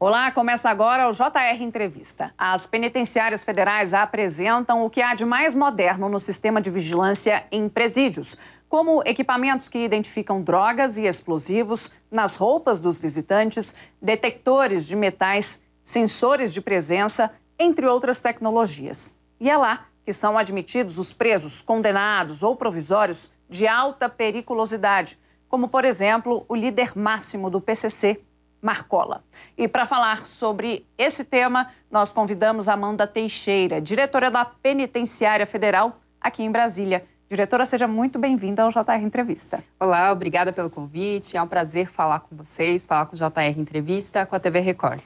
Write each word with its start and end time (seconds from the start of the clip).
Olá, 0.00 0.30
começa 0.30 0.70
agora 0.70 1.08
o 1.08 1.12
JR 1.12 1.60
Entrevista. 1.60 2.32
As 2.38 2.68
penitenciárias 2.68 3.42
federais 3.42 3.92
apresentam 3.92 4.86
o 4.86 4.88
que 4.88 5.02
há 5.02 5.12
de 5.12 5.24
mais 5.24 5.56
moderno 5.56 6.08
no 6.08 6.20
sistema 6.20 6.60
de 6.60 6.70
vigilância 6.70 7.44
em 7.50 7.68
presídios, 7.68 8.38
como 8.68 9.02
equipamentos 9.04 9.68
que 9.68 9.80
identificam 9.80 10.40
drogas 10.40 10.98
e 10.98 11.02
explosivos 11.02 11.90
nas 12.08 12.36
roupas 12.36 12.80
dos 12.80 13.00
visitantes, 13.00 13.74
detectores 14.00 14.86
de 14.86 14.94
metais, 14.94 15.64
sensores 15.82 16.54
de 16.54 16.60
presença, 16.60 17.32
entre 17.58 17.84
outras 17.84 18.20
tecnologias. 18.20 19.16
E 19.40 19.50
é 19.50 19.56
lá 19.56 19.86
que 20.06 20.12
são 20.12 20.38
admitidos 20.38 20.96
os 20.96 21.12
presos 21.12 21.60
condenados 21.60 22.44
ou 22.44 22.54
provisórios 22.54 23.32
de 23.50 23.66
alta 23.66 24.08
periculosidade, 24.08 25.18
como, 25.48 25.66
por 25.66 25.84
exemplo, 25.84 26.44
o 26.48 26.54
líder 26.54 26.96
máximo 26.96 27.50
do 27.50 27.60
PCC, 27.60 28.20
Marcola. 28.60 29.24
E 29.56 29.68
para 29.68 29.86
falar 29.86 30.26
sobre 30.26 30.86
esse 30.96 31.24
tema, 31.24 31.70
nós 31.90 32.12
convidamos 32.12 32.68
Amanda 32.68 33.06
Teixeira, 33.06 33.80
diretora 33.80 34.30
da 34.30 34.44
Penitenciária 34.44 35.46
Federal 35.46 36.00
aqui 36.20 36.42
em 36.42 36.50
Brasília. 36.50 37.04
Diretora, 37.30 37.66
seja 37.66 37.86
muito 37.86 38.18
bem-vinda 38.18 38.62
ao 38.62 38.70
JR 38.70 39.02
Entrevista. 39.02 39.62
Olá, 39.78 40.10
obrigada 40.10 40.50
pelo 40.50 40.70
convite. 40.70 41.36
É 41.36 41.42
um 41.42 41.46
prazer 41.46 41.90
falar 41.90 42.20
com 42.20 42.34
vocês, 42.34 42.86
falar 42.86 43.04
com 43.06 43.14
o 43.14 43.18
JR 43.18 43.58
Entrevista, 43.58 44.24
com 44.24 44.34
a 44.34 44.40
TV 44.40 44.60
Record. 44.60 45.00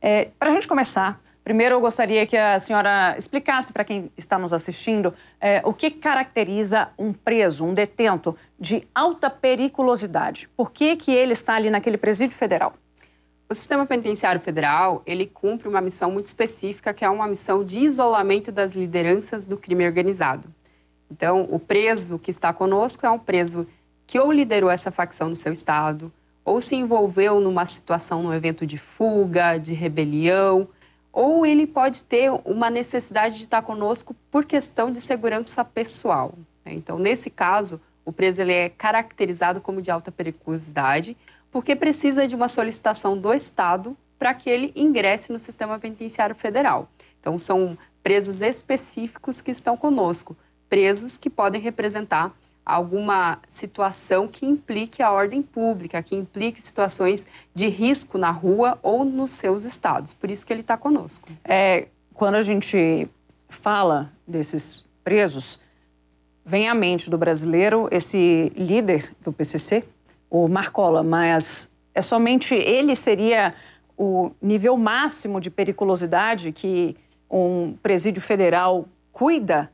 É, 0.00 0.28
para 0.38 0.50
a 0.50 0.52
gente 0.52 0.66
começar, 0.66 1.20
primeiro 1.44 1.76
eu 1.76 1.80
gostaria 1.80 2.26
que 2.26 2.36
a 2.36 2.58
senhora 2.58 3.14
explicasse 3.16 3.72
para 3.72 3.84
quem 3.84 4.10
está 4.16 4.38
nos 4.38 4.52
assistindo 4.52 5.14
é, 5.40 5.62
o 5.64 5.72
que 5.72 5.90
caracteriza 5.90 6.88
um 6.98 7.12
preso, 7.12 7.64
um 7.64 7.72
detento 7.72 8.36
de 8.58 8.86
alta 8.92 9.30
periculosidade. 9.30 10.48
Por 10.56 10.72
que, 10.72 10.96
que 10.96 11.12
ele 11.12 11.32
está 11.32 11.54
ali 11.54 11.70
naquele 11.70 11.96
presídio 11.96 12.36
federal? 12.36 12.72
O 13.50 13.54
sistema 13.54 13.86
penitenciário 13.86 14.38
federal, 14.38 15.02
ele 15.06 15.26
cumpre 15.26 15.68
uma 15.68 15.80
missão 15.80 16.10
muito 16.10 16.26
específica, 16.26 16.92
que 16.92 17.02
é 17.02 17.08
uma 17.08 17.26
missão 17.26 17.64
de 17.64 17.78
isolamento 17.78 18.52
das 18.52 18.72
lideranças 18.72 19.48
do 19.48 19.56
crime 19.56 19.86
organizado. 19.86 20.52
Então, 21.10 21.48
o 21.50 21.58
preso 21.58 22.18
que 22.18 22.30
está 22.30 22.52
conosco 22.52 23.06
é 23.06 23.10
um 23.10 23.18
preso 23.18 23.66
que 24.06 24.20
ou 24.20 24.30
liderou 24.30 24.68
essa 24.68 24.90
facção 24.90 25.30
no 25.30 25.36
seu 25.36 25.50
estado, 25.50 26.12
ou 26.44 26.60
se 26.60 26.76
envolveu 26.76 27.40
numa 27.40 27.64
situação, 27.64 28.22
num 28.22 28.34
evento 28.34 28.66
de 28.66 28.76
fuga, 28.76 29.56
de 29.56 29.72
rebelião, 29.72 30.68
ou 31.10 31.46
ele 31.46 31.66
pode 31.66 32.04
ter 32.04 32.30
uma 32.44 32.68
necessidade 32.68 33.38
de 33.38 33.44
estar 33.44 33.62
conosco 33.62 34.14
por 34.30 34.44
questão 34.44 34.90
de 34.90 35.00
segurança 35.00 35.64
pessoal. 35.64 36.34
Então, 36.66 36.98
nesse 36.98 37.30
caso, 37.30 37.80
o 38.04 38.12
preso 38.12 38.42
ele 38.42 38.52
é 38.52 38.68
caracterizado 38.68 39.58
como 39.58 39.80
de 39.80 39.90
alta 39.90 40.12
periculosidade, 40.12 41.16
porque 41.50 41.74
precisa 41.74 42.26
de 42.26 42.34
uma 42.34 42.48
solicitação 42.48 43.16
do 43.16 43.32
Estado 43.32 43.96
para 44.18 44.34
que 44.34 44.50
ele 44.50 44.72
ingresse 44.74 45.32
no 45.32 45.38
sistema 45.38 45.78
penitenciário 45.78 46.34
federal. 46.34 46.88
Então, 47.20 47.38
são 47.38 47.76
presos 48.02 48.42
específicos 48.42 49.40
que 49.40 49.50
estão 49.50 49.76
conosco, 49.76 50.36
presos 50.68 51.16
que 51.16 51.30
podem 51.30 51.60
representar 51.60 52.34
alguma 52.64 53.38
situação 53.48 54.28
que 54.28 54.44
implique 54.44 55.02
a 55.02 55.10
ordem 55.10 55.40
pública, 55.40 56.02
que 56.02 56.14
implique 56.14 56.60
situações 56.60 57.26
de 57.54 57.66
risco 57.68 58.18
na 58.18 58.30
rua 58.30 58.78
ou 58.82 59.06
nos 59.06 59.30
seus 59.30 59.64
estados. 59.64 60.12
Por 60.12 60.30
isso 60.30 60.44
que 60.44 60.52
ele 60.52 60.60
está 60.60 60.76
conosco. 60.76 61.28
É, 61.42 61.88
quando 62.12 62.34
a 62.34 62.42
gente 62.42 63.08
fala 63.48 64.12
desses 64.26 64.84
presos, 65.02 65.58
vem 66.44 66.68
à 66.68 66.74
mente 66.74 67.08
do 67.08 67.16
brasileiro 67.16 67.88
esse 67.90 68.52
líder 68.54 69.14
do 69.24 69.32
PCC, 69.32 69.84
o 70.30 70.48
Marcola, 70.48 71.02
mas 71.02 71.70
é 71.94 72.02
somente 72.02 72.54
ele 72.54 72.94
seria 72.94 73.54
o 73.96 74.30
nível 74.40 74.76
máximo 74.76 75.40
de 75.40 75.50
periculosidade 75.50 76.52
que 76.52 76.96
um 77.30 77.74
presídio 77.82 78.22
federal 78.22 78.86
cuida, 79.12 79.70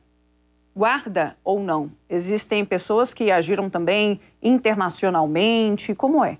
guarda 0.75 1.37
ou 1.43 1.59
não? 1.59 1.91
Existem 2.09 2.65
pessoas 2.65 3.13
que 3.13 3.31
agiram 3.31 3.69
também 3.69 4.19
internacionalmente, 4.41 5.93
como 5.93 6.23
é? 6.23 6.37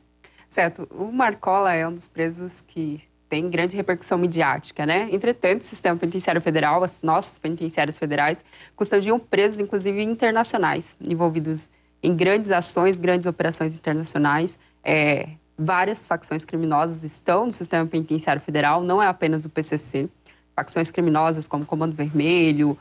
Certo, 0.49 0.87
o 0.91 1.11
Marcola 1.11 1.73
é 1.73 1.87
um 1.87 1.93
dos 1.93 2.07
presos 2.07 2.61
que 2.61 3.01
tem 3.27 3.49
grande 3.49 3.75
repercussão 3.75 4.17
midiática, 4.17 4.85
né? 4.85 5.07
Entretanto, 5.11 5.61
o 5.61 5.63
sistema 5.63 5.97
penitenciário 5.97 6.41
federal, 6.41 6.83
as 6.83 7.01
nossas 7.01 7.39
penitenciárias 7.39 7.97
federais, 7.97 8.45
custodiam 8.75 9.19
presos, 9.19 9.59
inclusive 9.59 10.01
internacionais, 10.01 10.95
envolvidos 11.01 11.67
em 12.05 12.15
grandes 12.15 12.51
ações, 12.51 12.97
grandes 12.97 13.25
operações 13.25 13.75
internacionais. 13.75 14.59
É, 14.83 15.29
várias 15.57 16.05
facções 16.05 16.45
criminosas 16.45 17.03
estão 17.03 17.47
no 17.47 17.51
sistema 17.51 17.85
penitenciário 17.85 18.41
federal, 18.41 18.83
não 18.83 19.01
é 19.01 19.07
apenas 19.07 19.45
o 19.45 19.49
PCC. 19.49 20.07
Facções 20.55 20.91
criminosas 20.91 21.47
como 21.47 21.65
Comando 21.65 21.95
Vermelho, 21.95 22.77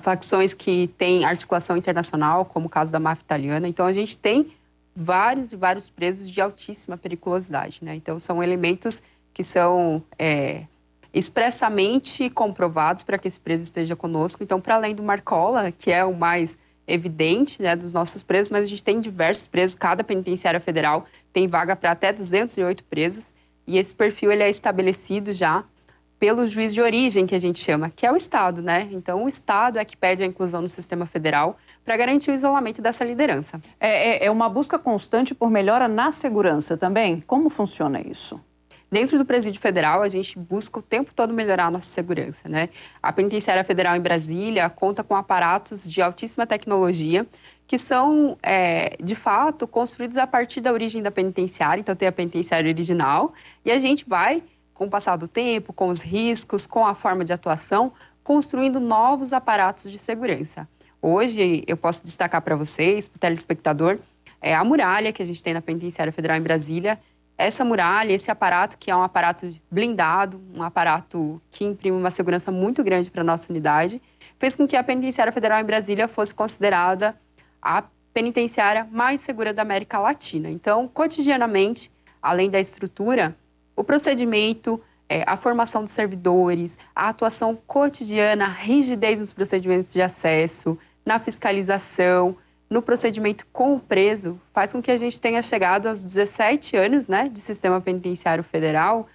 facções 0.00 0.54
que 0.54 0.88
têm 0.98 1.24
articulação 1.24 1.76
internacional, 1.76 2.44
como 2.44 2.66
o 2.66 2.70
caso 2.70 2.90
da 2.90 2.98
máfia 2.98 3.22
italiana. 3.22 3.68
Então, 3.68 3.86
a 3.86 3.92
gente 3.92 4.16
tem 4.16 4.52
vários 4.94 5.52
e 5.52 5.56
vários 5.56 5.90
presos 5.90 6.30
de 6.30 6.40
altíssima 6.40 6.96
periculosidade. 6.96 7.80
Né? 7.82 7.94
Então, 7.94 8.18
são 8.18 8.42
elementos 8.42 9.02
que 9.32 9.44
são 9.44 10.02
é, 10.18 10.64
expressamente 11.12 12.30
comprovados 12.30 13.02
para 13.02 13.18
que 13.18 13.28
esse 13.28 13.38
preso 13.38 13.62
esteja 13.62 13.94
conosco. 13.94 14.42
Então, 14.42 14.60
para 14.60 14.76
além 14.76 14.94
do 14.94 15.02
Marcola, 15.02 15.70
que 15.70 15.92
é 15.92 16.04
o 16.04 16.14
mais 16.14 16.56
evidente 16.86 17.60
né, 17.60 17.74
dos 17.74 17.92
nossos 17.92 18.22
presos, 18.22 18.50
mas 18.50 18.66
a 18.66 18.68
gente 18.68 18.84
tem 18.84 19.00
diversos 19.00 19.46
presos, 19.46 19.74
cada 19.74 20.04
penitenciária 20.04 20.60
federal 20.60 21.06
tem 21.32 21.46
vaga 21.46 21.74
para 21.74 21.90
até 21.90 22.12
208 22.12 22.84
presos, 22.84 23.34
e 23.66 23.78
esse 23.78 23.94
perfil 23.94 24.30
ele 24.30 24.42
é 24.42 24.48
estabelecido 24.48 25.32
já 25.32 25.64
pelo 26.18 26.46
juiz 26.46 26.72
de 26.72 26.80
origem, 26.80 27.26
que 27.26 27.34
a 27.34 27.38
gente 27.38 27.62
chama, 27.62 27.90
que 27.90 28.06
é 28.06 28.12
o 28.12 28.16
Estado, 28.16 28.62
né? 28.62 28.88
Então, 28.90 29.24
o 29.24 29.28
Estado 29.28 29.78
é 29.78 29.84
que 29.84 29.96
pede 29.96 30.22
a 30.22 30.26
inclusão 30.26 30.62
no 30.62 30.68
sistema 30.68 31.04
federal 31.04 31.58
para 31.84 31.96
garantir 31.96 32.30
o 32.30 32.34
isolamento 32.34 32.80
dessa 32.80 33.04
liderança. 33.04 33.60
É, 33.78 34.24
é, 34.24 34.26
é 34.26 34.30
uma 34.30 34.48
busca 34.48 34.78
constante 34.78 35.34
por 35.34 35.50
melhora 35.50 35.86
na 35.86 36.10
segurança 36.10 36.76
também? 36.76 37.20
Como 37.20 37.50
funciona 37.50 38.00
isso? 38.00 38.40
Dentro 38.90 39.18
do 39.18 39.24
presídio 39.24 39.60
federal, 39.60 40.00
a 40.02 40.08
gente 40.08 40.38
busca 40.38 40.78
o 40.78 40.82
tempo 40.82 41.12
todo 41.12 41.32
melhorar 41.32 41.66
a 41.66 41.70
nossa 41.70 41.88
segurança, 41.88 42.48
né? 42.48 42.68
A 43.02 43.12
penitenciária 43.12 43.64
federal 43.64 43.96
em 43.96 44.00
Brasília 44.00 44.70
conta 44.70 45.02
com 45.02 45.16
aparatos 45.16 45.90
de 45.90 46.00
altíssima 46.00 46.46
tecnologia 46.46 47.26
que 47.66 47.78
são, 47.78 48.38
é, 48.42 48.96
de 49.02 49.16
fato, 49.16 49.66
construídos 49.66 50.16
a 50.16 50.26
partir 50.26 50.60
da 50.60 50.72
origem 50.72 51.02
da 51.02 51.10
penitenciária. 51.10 51.80
Então, 51.80 51.96
tem 51.96 52.06
a 52.06 52.12
penitenciária 52.12 52.70
original 52.70 53.34
e 53.64 53.72
a 53.72 53.78
gente 53.78 54.08
vai, 54.08 54.40
com 54.72 54.86
o 54.86 54.90
passar 54.90 55.16
do 55.16 55.26
tempo, 55.26 55.72
com 55.72 55.88
os 55.88 56.00
riscos, 56.00 56.64
com 56.64 56.86
a 56.86 56.94
forma 56.94 57.24
de 57.24 57.32
atuação, 57.32 57.92
construindo 58.22 58.78
novos 58.78 59.32
aparatos 59.32 59.90
de 59.90 59.98
segurança. 59.98 60.68
Hoje, 61.02 61.64
eu 61.66 61.76
posso 61.76 62.04
destacar 62.04 62.40
para 62.40 62.54
vocês, 62.54 63.08
para 63.08 63.16
o 63.16 63.20
telespectador, 63.20 63.98
é 64.40 64.54
a 64.54 64.62
muralha 64.62 65.12
que 65.12 65.22
a 65.22 65.26
gente 65.26 65.42
tem 65.42 65.52
na 65.52 65.60
penitenciária 65.60 66.12
federal 66.12 66.36
em 66.36 66.42
Brasília, 66.42 67.00
essa 67.38 67.64
muralha, 67.64 68.12
esse 68.12 68.30
aparato, 68.30 68.78
que 68.78 68.90
é 68.90 68.96
um 68.96 69.02
aparato 69.02 69.54
blindado, 69.70 70.40
um 70.56 70.62
aparato 70.62 71.40
que 71.50 71.64
imprime 71.64 71.96
uma 71.96 72.10
segurança 72.10 72.50
muito 72.50 72.82
grande 72.82 73.10
para 73.10 73.20
a 73.20 73.24
nossa 73.24 73.50
unidade, 73.52 74.00
fez 74.38 74.56
com 74.56 74.66
que 74.66 74.76
a 74.76 74.82
Penitenciária 74.82 75.32
Federal 75.32 75.60
em 75.60 75.64
Brasília 75.64 76.08
fosse 76.08 76.34
considerada 76.34 77.14
a 77.60 77.84
penitenciária 78.14 78.88
mais 78.90 79.20
segura 79.20 79.52
da 79.52 79.60
América 79.60 79.98
Latina. 79.98 80.48
Então, 80.48 80.88
cotidianamente, 80.88 81.92
além 82.22 82.48
da 82.48 82.58
estrutura, 82.58 83.36
o 83.74 83.84
procedimento, 83.84 84.80
é, 85.06 85.22
a 85.26 85.36
formação 85.36 85.82
dos 85.82 85.92
servidores, 85.92 86.78
a 86.94 87.10
atuação 87.10 87.54
cotidiana, 87.66 88.46
a 88.46 88.48
rigidez 88.48 89.18
nos 89.18 89.34
procedimentos 89.34 89.92
de 89.92 90.00
acesso, 90.00 90.78
na 91.04 91.18
fiscalização, 91.18 92.36
no 92.68 92.82
procedimento 92.82 93.46
com 93.52 93.74
o 93.74 93.80
preso 93.80 94.40
faz 94.52 94.72
com 94.72 94.82
que 94.82 94.90
a 94.90 94.96
gente 94.96 95.20
tenha 95.20 95.40
chegado 95.40 95.86
aos 95.86 96.02
17 96.02 96.76
anos 96.76 97.06
né, 97.08 97.28
de 97.28 97.40
sistema 97.40 97.80
penitenciário 97.80 98.42
federal 98.42 99.08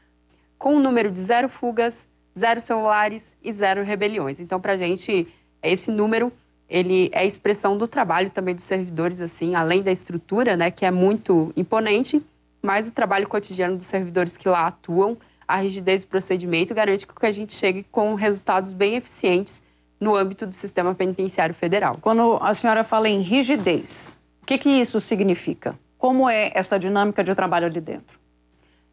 com 0.57 0.75
um 0.75 0.79
número 0.79 1.11
de 1.11 1.19
zero 1.19 1.49
fugas, 1.49 2.07
zero 2.37 2.59
celulares 2.59 3.35
e 3.43 3.51
zero 3.51 3.83
rebeliões. 3.83 4.39
Então, 4.39 4.59
para 4.61 4.73
a 4.73 4.77
gente, 4.77 5.27
esse 5.61 5.91
número 5.91 6.31
ele 6.69 7.09
é 7.11 7.25
expressão 7.25 7.77
do 7.77 7.85
trabalho 7.85 8.29
também 8.29 8.55
dos 8.55 8.63
servidores, 8.63 9.19
assim, 9.19 9.55
além 9.55 9.83
da 9.83 9.91
estrutura, 9.91 10.55
né, 10.55 10.71
que 10.71 10.85
é 10.85 10.91
muito 10.91 11.51
imponente, 11.57 12.23
mas 12.61 12.87
o 12.87 12.93
trabalho 12.93 13.27
cotidiano 13.27 13.75
dos 13.75 13.87
servidores 13.87 14.37
que 14.37 14.47
lá 14.47 14.67
atuam, 14.67 15.17
a 15.45 15.57
rigidez 15.57 16.05
do 16.05 16.07
procedimento 16.07 16.73
garante 16.73 17.05
que 17.05 17.25
a 17.25 17.31
gente 17.31 17.53
chegue 17.53 17.83
com 17.91 18.13
resultados 18.13 18.71
bem 18.71 18.95
eficientes 18.95 19.61
no 20.01 20.15
âmbito 20.15 20.47
do 20.47 20.51
sistema 20.51 20.95
penitenciário 20.95 21.53
federal. 21.53 21.95
Quando 22.01 22.39
a 22.41 22.53
senhora 22.55 22.83
fala 22.83 23.07
em 23.07 23.21
rigidez, 23.21 24.19
o 24.41 24.45
que, 24.47 24.57
que 24.57 24.69
isso 24.69 24.99
significa? 24.99 25.77
Como 25.95 26.27
é 26.27 26.51
essa 26.55 26.79
dinâmica 26.79 27.23
de 27.23 27.35
trabalho 27.35 27.67
ali 27.67 27.79
dentro? 27.79 28.19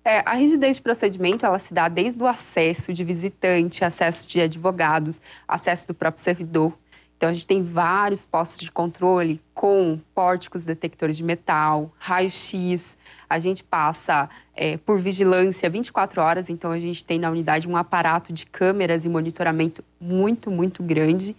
É, 0.05 0.23
a 0.25 0.35
rigidez 0.35 0.77
de 0.77 0.83
procedimento 0.83 1.47
ela 1.47 1.59
se 1.59 1.73
dá 1.73 1.89
desde 1.89 2.23
o 2.23 2.27
acesso 2.27 2.93
de 2.93 3.03
visitante, 3.03 3.85
acesso 3.85 4.29
de 4.29 4.41
advogados, 4.41 5.21
acesso 5.47 5.89
do 5.89 5.95
próprio 5.95 6.23
servidor. 6.23 6.73
Então, 7.19 7.29
a 7.29 7.33
gente 7.33 7.49
tem 7.49 7.65
vários 7.65 8.25
postos 8.25 8.61
de 8.61 8.71
controle 8.71 9.43
com 9.53 9.99
pórticos 10.15 10.65
detectores 10.65 11.17
de 11.17 11.25
metal, 11.25 11.91
raio-x. 11.99 12.97
A 13.29 13.39
gente 13.41 13.65
passa 13.65 14.31
é, 14.55 14.77
por 14.77 15.01
vigilância 15.01 15.69
24 15.69 16.23
horas, 16.23 16.49
então 16.49 16.71
a 16.71 16.79
gente 16.79 17.05
tem 17.05 17.19
na 17.19 17.29
unidade 17.29 17.69
um 17.69 17.77
aparato 17.77 18.33
de 18.33 18.47
câmeras 18.47 19.05
e 19.05 19.09
monitoramento 19.09 19.83
muito, 20.01 20.49
muito 20.49 20.81
grande. 20.81 21.35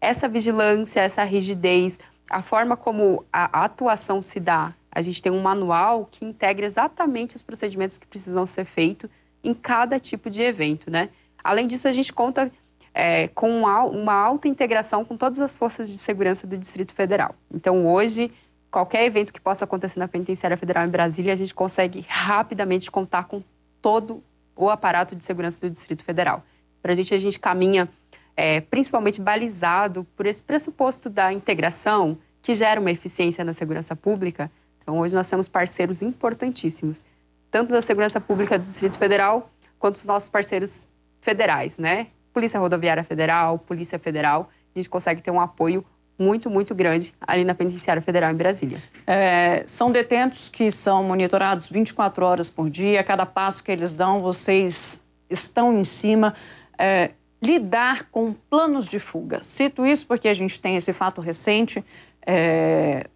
Essa 0.00 0.28
vigilância, 0.28 1.00
essa 1.00 1.24
rigidez, 1.24 1.98
a 2.30 2.40
forma 2.40 2.76
como 2.76 3.24
a 3.32 3.64
atuação 3.64 4.22
se 4.22 4.38
dá, 4.38 4.72
a 4.88 5.02
gente 5.02 5.20
tem 5.20 5.32
um 5.32 5.42
manual 5.42 6.06
que 6.08 6.24
integra 6.24 6.64
exatamente 6.64 7.34
os 7.34 7.42
procedimentos 7.42 7.98
que 7.98 8.06
precisam 8.06 8.46
ser 8.46 8.64
feitos 8.64 9.10
em 9.42 9.52
cada 9.52 9.98
tipo 9.98 10.30
de 10.30 10.42
evento, 10.42 10.92
né? 10.92 11.08
Além 11.42 11.66
disso, 11.66 11.88
a 11.88 11.92
gente 11.92 12.12
conta 12.12 12.52
é, 12.94 13.26
com 13.28 13.50
uma 13.50 14.14
alta 14.14 14.46
integração 14.46 15.04
com 15.04 15.16
todas 15.16 15.40
as 15.40 15.58
forças 15.58 15.90
de 15.90 15.98
segurança 15.98 16.46
do 16.46 16.56
Distrito 16.56 16.94
Federal. 16.94 17.34
Então, 17.52 17.86
hoje, 17.86 18.32
qualquer 18.70 19.04
evento 19.04 19.32
que 19.32 19.40
possa 19.40 19.64
acontecer 19.64 19.98
na 19.98 20.06
Penitenciária 20.06 20.56
Federal 20.56 20.86
em 20.86 20.88
Brasília, 20.88 21.32
a 21.32 21.36
gente 21.36 21.52
consegue 21.52 22.06
rapidamente 22.08 22.90
contar 22.90 23.24
com 23.24 23.42
todo 23.82 24.22
o 24.56 24.70
aparato 24.70 25.16
de 25.16 25.24
segurança 25.24 25.60
do 25.60 25.68
Distrito 25.68 26.04
Federal. 26.04 26.44
Para 26.80 26.92
a 26.92 26.94
gente, 26.94 27.12
a 27.12 27.18
gente 27.18 27.40
caminha 27.40 27.88
é, 28.36 28.60
principalmente 28.60 29.20
balizado 29.20 30.06
por 30.16 30.26
esse 30.26 30.42
pressuposto 30.42 31.10
da 31.10 31.32
integração 31.32 32.16
que 32.40 32.54
gera 32.54 32.80
uma 32.80 32.90
eficiência 32.90 33.44
na 33.44 33.52
segurança 33.52 33.96
pública. 33.96 34.50
Então, 34.82 34.98
hoje 34.98 35.14
nós 35.14 35.28
temos 35.28 35.48
parceiros 35.48 36.02
importantíssimos, 36.02 37.04
tanto 37.50 37.72
da 37.72 37.80
segurança 37.80 38.20
pública 38.20 38.58
do 38.58 38.62
Distrito 38.62 38.98
Federal, 38.98 39.50
quanto 39.78 39.96
os 39.96 40.06
nossos 40.06 40.28
parceiros 40.28 40.86
federais, 41.20 41.78
né? 41.78 42.08
Polícia 42.34 42.58
Rodoviária 42.58 43.04
Federal, 43.04 43.58
Polícia 43.60 43.98
Federal, 43.98 44.50
a 44.74 44.78
gente 44.78 44.90
consegue 44.90 45.22
ter 45.22 45.30
um 45.30 45.40
apoio 45.40 45.84
muito, 46.18 46.50
muito 46.50 46.74
grande 46.74 47.14
ali 47.20 47.44
na 47.44 47.54
Penitenciária 47.54 48.02
Federal 48.02 48.32
em 48.32 48.36
Brasília. 48.36 48.82
É, 49.06 49.62
são 49.66 49.90
detentos 49.90 50.48
que 50.48 50.70
são 50.70 51.04
monitorados 51.04 51.68
24 51.68 52.26
horas 52.26 52.50
por 52.50 52.68
dia, 52.68 53.02
cada 53.04 53.24
passo 53.24 53.62
que 53.62 53.70
eles 53.70 53.94
dão, 53.94 54.20
vocês 54.20 55.04
estão 55.30 55.72
em 55.72 55.84
cima. 55.84 56.34
É, 56.76 57.12
lidar 57.42 58.08
com 58.10 58.32
planos 58.32 58.86
de 58.86 58.98
fuga. 58.98 59.42
Cito 59.42 59.84
isso 59.84 60.06
porque 60.06 60.28
a 60.28 60.34
gente 60.34 60.60
tem 60.60 60.76
esse 60.76 60.92
fato 60.92 61.20
recente. 61.20 61.84
É, 62.26 63.06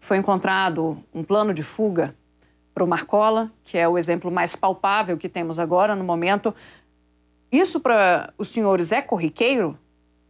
foi 0.00 0.16
encontrado 0.16 0.98
um 1.14 1.22
plano 1.22 1.52
de 1.52 1.62
fuga 1.62 2.14
para 2.72 2.84
o 2.84 2.86
Marcola, 2.86 3.50
que 3.64 3.76
é 3.76 3.86
o 3.88 3.98
exemplo 3.98 4.30
mais 4.30 4.56
palpável 4.56 5.16
que 5.16 5.28
temos 5.28 5.58
agora 5.58 5.94
no 5.94 6.04
momento. 6.04 6.54
Isso 7.50 7.80
para 7.80 8.32
os 8.36 8.48
senhores 8.48 8.92
é 8.92 9.00
corriqueiro? 9.00 9.78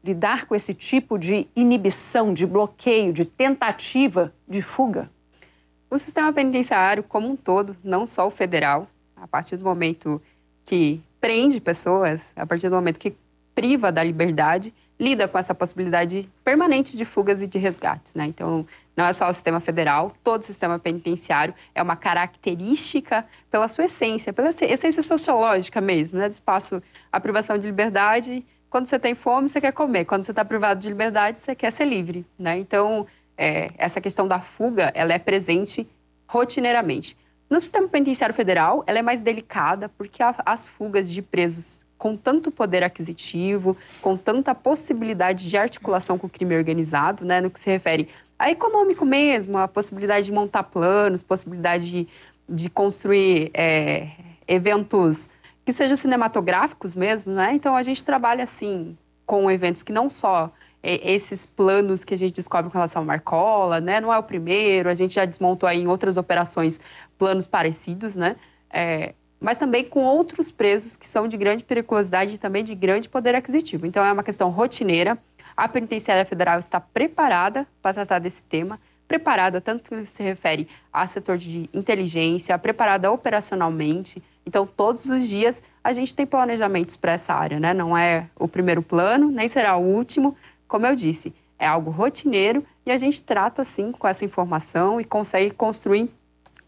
Lidar 0.05 0.47
com 0.47 0.55
esse 0.55 0.75
tipo 0.75 1.19
de 1.19 1.47
inibição, 1.57 2.33
de 2.33 2.47
bloqueio, 2.47 3.13
de 3.13 3.25
tentativa 3.25 4.33
de 4.47 4.63
fuga? 4.63 5.11
O 5.91 5.99
sistema 5.99 6.33
penitenciário 6.33 7.03
como 7.03 7.29
um 7.29 7.37
todo, 7.37 7.77
não 7.83 8.07
só 8.07 8.27
o 8.27 8.31
federal, 8.31 8.89
a 9.17 9.27
partir 9.27 9.57
do 9.57 9.65
momento 9.65 10.21
que 10.65 11.01
prende 11.21 11.61
pessoas, 11.61 12.33
a 12.37 12.45
partir 12.45 12.69
do 12.69 12.75
momento 12.75 12.99
que 12.99 13.15
priva 13.55 13.91
da 13.91 14.03
liberdade, 14.03 14.75
lida 14.99 15.27
com 15.27 15.39
essa 15.39 15.55
possibilidade 15.55 16.29
permanente 16.45 16.97
de 16.97 17.05
fugas 17.05 17.43
e 17.43 17.47
de 17.47 17.59
resgates. 17.59 18.15
Né? 18.15 18.27
Então, 18.27 18.67
não 18.97 19.05
é 19.05 19.13
só 19.13 19.29
o 19.29 19.33
sistema 19.33 19.61
federal, 19.61 20.11
todo 20.25 20.41
o 20.41 20.45
sistema 20.45 20.79
penitenciário 20.79 21.55
é 21.75 21.83
uma 21.83 21.97
característica 21.97 23.27
pela 23.51 23.69
sua 23.69 23.85
essência, 23.85 24.33
pela 24.33 24.49
essência 24.49 25.03
sociológica 25.03 25.81
mesmo, 25.81 26.19
né? 26.19 26.29
Do 26.29 26.33
espaço, 26.33 26.83
a 27.13 27.21
privação 27.21 27.59
de 27.59 27.67
liberdade. 27.67 28.45
Quando 28.71 28.87
você 28.87 28.99
tem 28.99 29.15
fome, 29.15 29.49
você 29.49 29.61
quer 29.61 29.73
comer. 29.73 30.07
Quando 30.07 30.25
você 30.25 30.33
está 30.33 30.45
privado 30.45 30.81
de 30.81 30.89
liberdade, 30.89 31.39
você 31.39 31.55
quer 31.55 31.71
ser 31.71 31.85
livre, 31.85 32.25
né? 32.39 32.59
Então, 32.59 33.07
é, 33.37 33.69
essa 33.77 34.01
questão 34.01 34.27
da 34.27 34.41
fuga, 34.41 34.91
ela 34.95 35.13
é 35.13 35.19
presente 35.19 35.87
rotineiramente. 36.27 37.19
No 37.51 37.61
sistema 37.61 37.87
penitenciário 37.87 38.35
federal, 38.35 38.83
ela 38.87 38.99
é 38.99 39.03
mais 39.03 39.21
delicada 39.21 39.89
porque 39.91 40.23
as 40.23 40.67
fugas 40.67 41.11
de 41.11 41.21
presos 41.21 41.85
com 41.99 42.17
tanto 42.17 42.51
poder 42.51 42.83
aquisitivo, 42.83 43.77
com 44.03 44.17
tanta 44.17 44.55
possibilidade 44.55 45.49
de 45.49 45.57
articulação 45.57 46.19
com 46.19 46.27
o 46.27 46.31
crime 46.31 46.57
organizado, 46.57 47.25
né, 47.25 47.41
no 47.41 47.51
que 47.51 47.59
se 47.59 47.71
refere 47.71 48.09
a 48.39 48.51
econômico 48.51 49.05
mesmo, 49.05 49.59
a 49.59 49.67
possibilidade 49.67 50.27
de 50.27 50.33
montar 50.33 50.65
planos, 50.65 51.23
possibilidade 51.23 51.91
de, 51.91 52.09
de 52.49 52.69
construir 52.69 53.51
é, 53.55 54.09
eventos 54.47 55.29
que 55.65 55.73
sejam 55.73 55.97
cinematográficos 55.97 56.95
mesmo, 56.95 57.33
né? 57.33 57.53
Então 57.55 57.75
a 57.75 57.83
gente 57.83 58.05
trabalha 58.05 58.45
assim 58.45 58.97
com 59.25 59.51
eventos 59.51 59.83
que 59.83 59.93
não 59.93 60.09
só 60.09 60.53
é, 60.83 61.13
esses 61.13 61.47
planos 61.47 62.05
que 62.05 62.15
a 62.15 62.17
gente 62.17 62.35
descobre 62.35 62.71
com 62.71 62.79
relação 62.79 63.03
ao 63.03 63.07
Marcola, 63.07 63.81
né? 63.81 64.01
Não 64.01 64.13
é 64.13 64.19
o 64.19 64.23
primeiro, 64.23 64.89
a 64.89 64.95
gente 64.95 65.15
já 65.15 65.25
desmontou 65.25 65.69
aí 65.69 65.81
em 65.81 65.89
outras 65.89 66.17
operações 66.17 66.79
planos 67.19 67.47
parecidos, 67.47 68.17
né? 68.17 68.37
É, 68.71 69.15
mas 69.41 69.59
também 69.59 69.85
com 69.85 70.05
outros 70.05 70.51
presos 70.51 70.95
que 70.97 71.07
são 71.07 71.27
de 71.27 71.37
grande 71.37 71.65
periculosidade 71.65 72.35
e 72.35 72.39
também 72.39 72.63
de 72.63 72.75
grande 72.75 73.09
poder 73.09 73.35
aquisitivo. 73.35 73.87
Então 73.87 74.05
é 74.05 74.13
uma 74.13 74.23
questão 74.23 74.51
rotineira. 74.51 75.19
A 75.57 75.67
Penitenciária 75.69 76.25
Federal 76.25 76.59
está 76.59 76.79
preparada 76.79 77.67
para 77.81 77.95
tratar 77.95 78.19
desse 78.19 78.45
tema, 78.45 78.79
preparada 79.09 79.61
tanto 79.61 79.89
que 79.89 80.05
se 80.05 80.23
refere 80.23 80.69
a 80.93 81.07
setor 81.07 81.39
de 81.39 81.71
inteligência, 81.73 82.59
preparada 82.59 83.11
operacionalmente. 83.11 84.23
Então, 84.45 84.67
todos 84.67 85.07
os 85.07 85.27
dias 85.29 85.63
a 85.83 85.93
gente 85.93 86.15
tem 86.15 86.27
planejamentos 86.27 86.97
para 86.97 87.13
essa 87.13 87.33
área, 87.33 87.59
né? 87.59 87.73
Não 87.73 87.97
é 87.97 88.29
o 88.39 88.47
primeiro 88.47 88.83
plano, 88.83 89.31
nem 89.31 89.49
será 89.49 89.77
o 89.77 89.83
último. 89.83 90.37
Como 90.69 90.87
eu 90.87 90.95
disse, 90.95 91.35
é 91.59 91.67
algo 91.67 91.91
rotineiro 91.91 92.65
e 92.85 92.91
a 92.91 92.97
gente 92.97 93.23
trata, 93.23 93.63
assim, 93.63 93.93
com 93.93 94.07
essa 94.07 94.25
informação 94.25 95.01
e 95.01 95.05
consegue 95.05 95.51
construir 95.51 96.11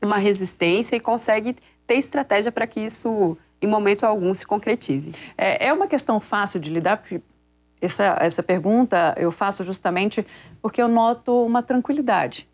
uma 0.00 0.16
resistência 0.16 0.96
e 0.96 1.00
consegue 1.00 1.56
ter 1.86 1.94
estratégia 1.94 2.52
para 2.52 2.66
que 2.66 2.80
isso, 2.80 3.36
em 3.60 3.66
momento 3.66 4.04
algum, 4.04 4.32
se 4.32 4.46
concretize. 4.46 5.12
É, 5.36 5.66
é 5.66 5.72
uma 5.72 5.86
questão 5.86 6.20
fácil 6.20 6.60
de 6.60 6.70
lidar, 6.70 7.02
essa, 7.80 8.16
essa 8.20 8.42
pergunta 8.42 9.14
eu 9.16 9.30
faço 9.30 9.64
justamente 9.64 10.26
porque 10.60 10.82
eu 10.82 10.88
noto 10.88 11.44
uma 11.44 11.62
tranquilidade 11.62 12.48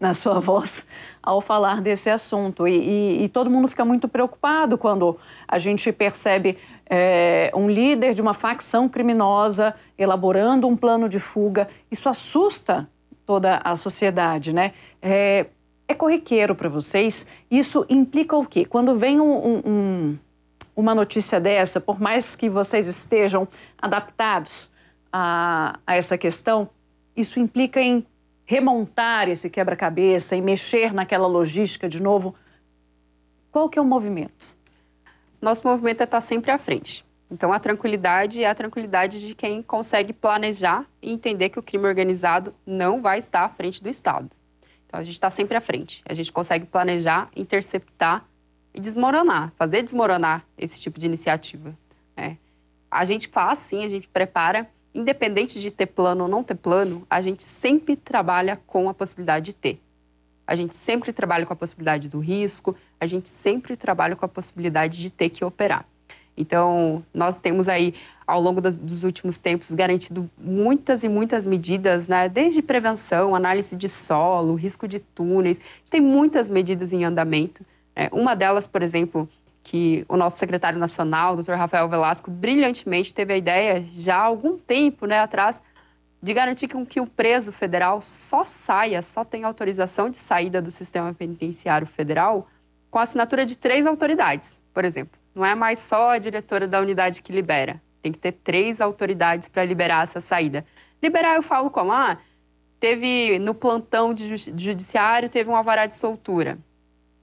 na 0.00 0.14
sua 0.14 0.38
voz 0.40 0.86
ao 1.22 1.40
falar 1.40 1.80
desse 1.80 2.10
assunto. 2.10 2.66
E, 2.66 2.76
e, 2.76 3.24
e 3.24 3.28
todo 3.28 3.50
mundo 3.50 3.68
fica 3.68 3.84
muito 3.84 4.08
preocupado 4.08 4.78
quando 4.78 5.18
a 5.46 5.58
gente 5.58 5.92
percebe 5.92 6.58
é, 6.88 7.50
um 7.54 7.68
líder 7.68 8.14
de 8.14 8.22
uma 8.22 8.34
facção 8.34 8.88
criminosa 8.88 9.74
elaborando 9.96 10.66
um 10.66 10.76
plano 10.76 11.08
de 11.08 11.18
fuga. 11.18 11.68
Isso 11.90 12.08
assusta 12.08 12.88
toda 13.26 13.60
a 13.62 13.76
sociedade, 13.76 14.54
né? 14.54 14.72
É, 15.02 15.46
é 15.86 15.94
corriqueiro 15.94 16.54
para 16.54 16.68
vocês. 16.68 17.28
Isso 17.50 17.84
implica 17.88 18.36
o 18.36 18.46
quê? 18.46 18.64
Quando 18.64 18.96
vem 18.96 19.20
um, 19.20 19.62
um 19.66 20.18
uma 20.78 20.94
notícia 20.94 21.40
dessa, 21.40 21.80
por 21.80 22.00
mais 22.00 22.36
que 22.36 22.48
vocês 22.48 22.86
estejam 22.86 23.48
adaptados 23.76 24.70
a, 25.12 25.76
a 25.84 25.96
essa 25.96 26.16
questão, 26.16 26.70
isso 27.16 27.40
implica 27.40 27.80
em 27.80 28.06
remontar 28.44 29.28
esse 29.28 29.50
quebra-cabeça 29.50 30.36
e 30.36 30.40
mexer 30.40 30.94
naquela 30.94 31.26
logística 31.26 31.88
de 31.88 32.00
novo. 32.00 32.32
Qual 33.50 33.68
que 33.68 33.76
é 33.76 33.82
o 33.82 33.84
movimento? 33.84 34.46
Nosso 35.42 35.66
movimento 35.66 36.00
é 36.02 36.04
estar 36.04 36.20
sempre 36.20 36.52
à 36.52 36.58
frente. 36.58 37.04
Então, 37.28 37.52
a 37.52 37.58
tranquilidade 37.58 38.44
é 38.44 38.48
a 38.48 38.54
tranquilidade 38.54 39.26
de 39.26 39.34
quem 39.34 39.60
consegue 39.60 40.12
planejar 40.12 40.86
e 41.02 41.12
entender 41.12 41.48
que 41.48 41.58
o 41.58 41.62
crime 41.62 41.88
organizado 41.88 42.54
não 42.64 43.02
vai 43.02 43.18
estar 43.18 43.42
à 43.42 43.48
frente 43.48 43.82
do 43.82 43.88
Estado. 43.88 44.30
Então, 44.86 45.00
a 45.00 45.02
gente 45.02 45.14
está 45.14 45.28
sempre 45.28 45.56
à 45.56 45.60
frente. 45.60 46.04
A 46.08 46.14
gente 46.14 46.30
consegue 46.30 46.66
planejar, 46.66 47.28
interceptar 47.34 48.24
e 48.74 48.80
desmoronar, 48.80 49.52
fazer 49.56 49.82
desmoronar 49.82 50.44
esse 50.56 50.80
tipo 50.80 50.98
de 50.98 51.06
iniciativa. 51.06 51.76
Né? 52.16 52.38
A 52.90 53.04
gente 53.04 53.28
faz, 53.28 53.58
sim, 53.58 53.84
a 53.84 53.88
gente 53.88 54.08
prepara, 54.08 54.68
independente 54.94 55.60
de 55.60 55.70
ter 55.70 55.86
plano 55.86 56.24
ou 56.24 56.30
não 56.30 56.42
ter 56.42 56.54
plano, 56.54 57.06
a 57.08 57.20
gente 57.20 57.42
sempre 57.42 57.96
trabalha 57.96 58.56
com 58.66 58.88
a 58.88 58.94
possibilidade 58.94 59.46
de 59.46 59.54
ter. 59.54 59.80
A 60.46 60.54
gente 60.54 60.74
sempre 60.74 61.12
trabalha 61.12 61.44
com 61.44 61.52
a 61.52 61.56
possibilidade 61.56 62.08
do 62.08 62.20
risco, 62.20 62.74
a 62.98 63.04
gente 63.04 63.28
sempre 63.28 63.76
trabalha 63.76 64.16
com 64.16 64.24
a 64.24 64.28
possibilidade 64.28 64.98
de 64.98 65.10
ter 65.10 65.28
que 65.28 65.44
operar. 65.44 65.86
Então, 66.38 67.04
nós 67.12 67.40
temos 67.40 67.68
aí, 67.68 67.92
ao 68.24 68.40
longo 68.40 68.60
dos, 68.60 68.78
dos, 68.78 69.02
últimos 69.02 69.38
tempos, 69.38 69.74
garantido 69.74 70.30
muitas 70.38 71.02
e 71.02 71.08
muitas 71.08 71.44
medidas, 71.44 72.06
né? 72.06 72.28
desde 72.28 72.62
prevenção, 72.62 73.34
análise 73.34 73.74
de 73.74 73.88
solo, 73.88 74.54
risco 74.54 74.86
de 74.86 75.00
túneis. 75.00 75.60
Tem 75.90 76.00
muitas 76.00 76.48
medidas 76.48 76.92
em 76.92 77.04
andamento. 77.04 77.66
É, 77.98 78.08
uma 78.12 78.36
delas, 78.36 78.68
por 78.68 78.80
exemplo, 78.80 79.28
que 79.60 80.04
o 80.08 80.16
nosso 80.16 80.38
secretário 80.38 80.78
nacional, 80.78 81.34
o 81.34 81.42
Dr. 81.42 81.54
Rafael 81.54 81.88
Velasco, 81.88 82.30
brilhantemente 82.30 83.12
teve 83.12 83.32
a 83.32 83.36
ideia, 83.36 83.84
já 83.92 84.18
há 84.18 84.22
algum 84.22 84.56
tempo 84.56 85.04
né, 85.04 85.18
atrás, 85.18 85.60
de 86.22 86.32
garantir 86.32 86.68
que, 86.68 87.00
o 87.00 87.06
preso 87.08 87.52
federal 87.52 88.00
só 88.00 88.44
saia, 88.44 89.02
só 89.02 89.24
tenha 89.24 89.48
autorização 89.48 90.08
de 90.08 90.16
saída 90.16 90.62
do 90.62 90.70
sistema 90.70 91.12
penitenciário 91.12 91.88
federal 91.88 92.46
com 92.88 93.00
a 93.00 93.02
assinatura 93.02 93.44
de 93.44 93.58
três 93.58 93.84
autoridades, 93.84 94.60
por 94.72 94.84
exemplo. 94.84 95.18
Não 95.34 95.44
é 95.44 95.56
mais 95.56 95.80
só 95.80 96.10
a 96.10 96.18
diretora 96.18 96.68
da 96.68 96.80
unidade 96.80 97.20
que 97.20 97.32
libera. 97.32 97.82
Tem 98.00 98.12
que 98.12 98.18
ter 98.18 98.30
três 98.30 98.80
autoridades 98.80 99.48
para 99.48 99.64
liberar 99.64 100.04
essa 100.04 100.20
saída. 100.20 100.64
Liberar 101.02 101.34
eu 101.34 101.42
falo 101.42 101.68
como, 101.68 101.90
ah, 101.90 102.16
teve 102.78 103.40
no 103.40 103.54
plantão 103.54 104.14
de 104.14 104.36
judiciário, 104.36 105.28
teve 105.28 105.50
um 105.50 105.56
alvará 105.56 105.84
de 105.86 105.96
soltura. 105.96 106.58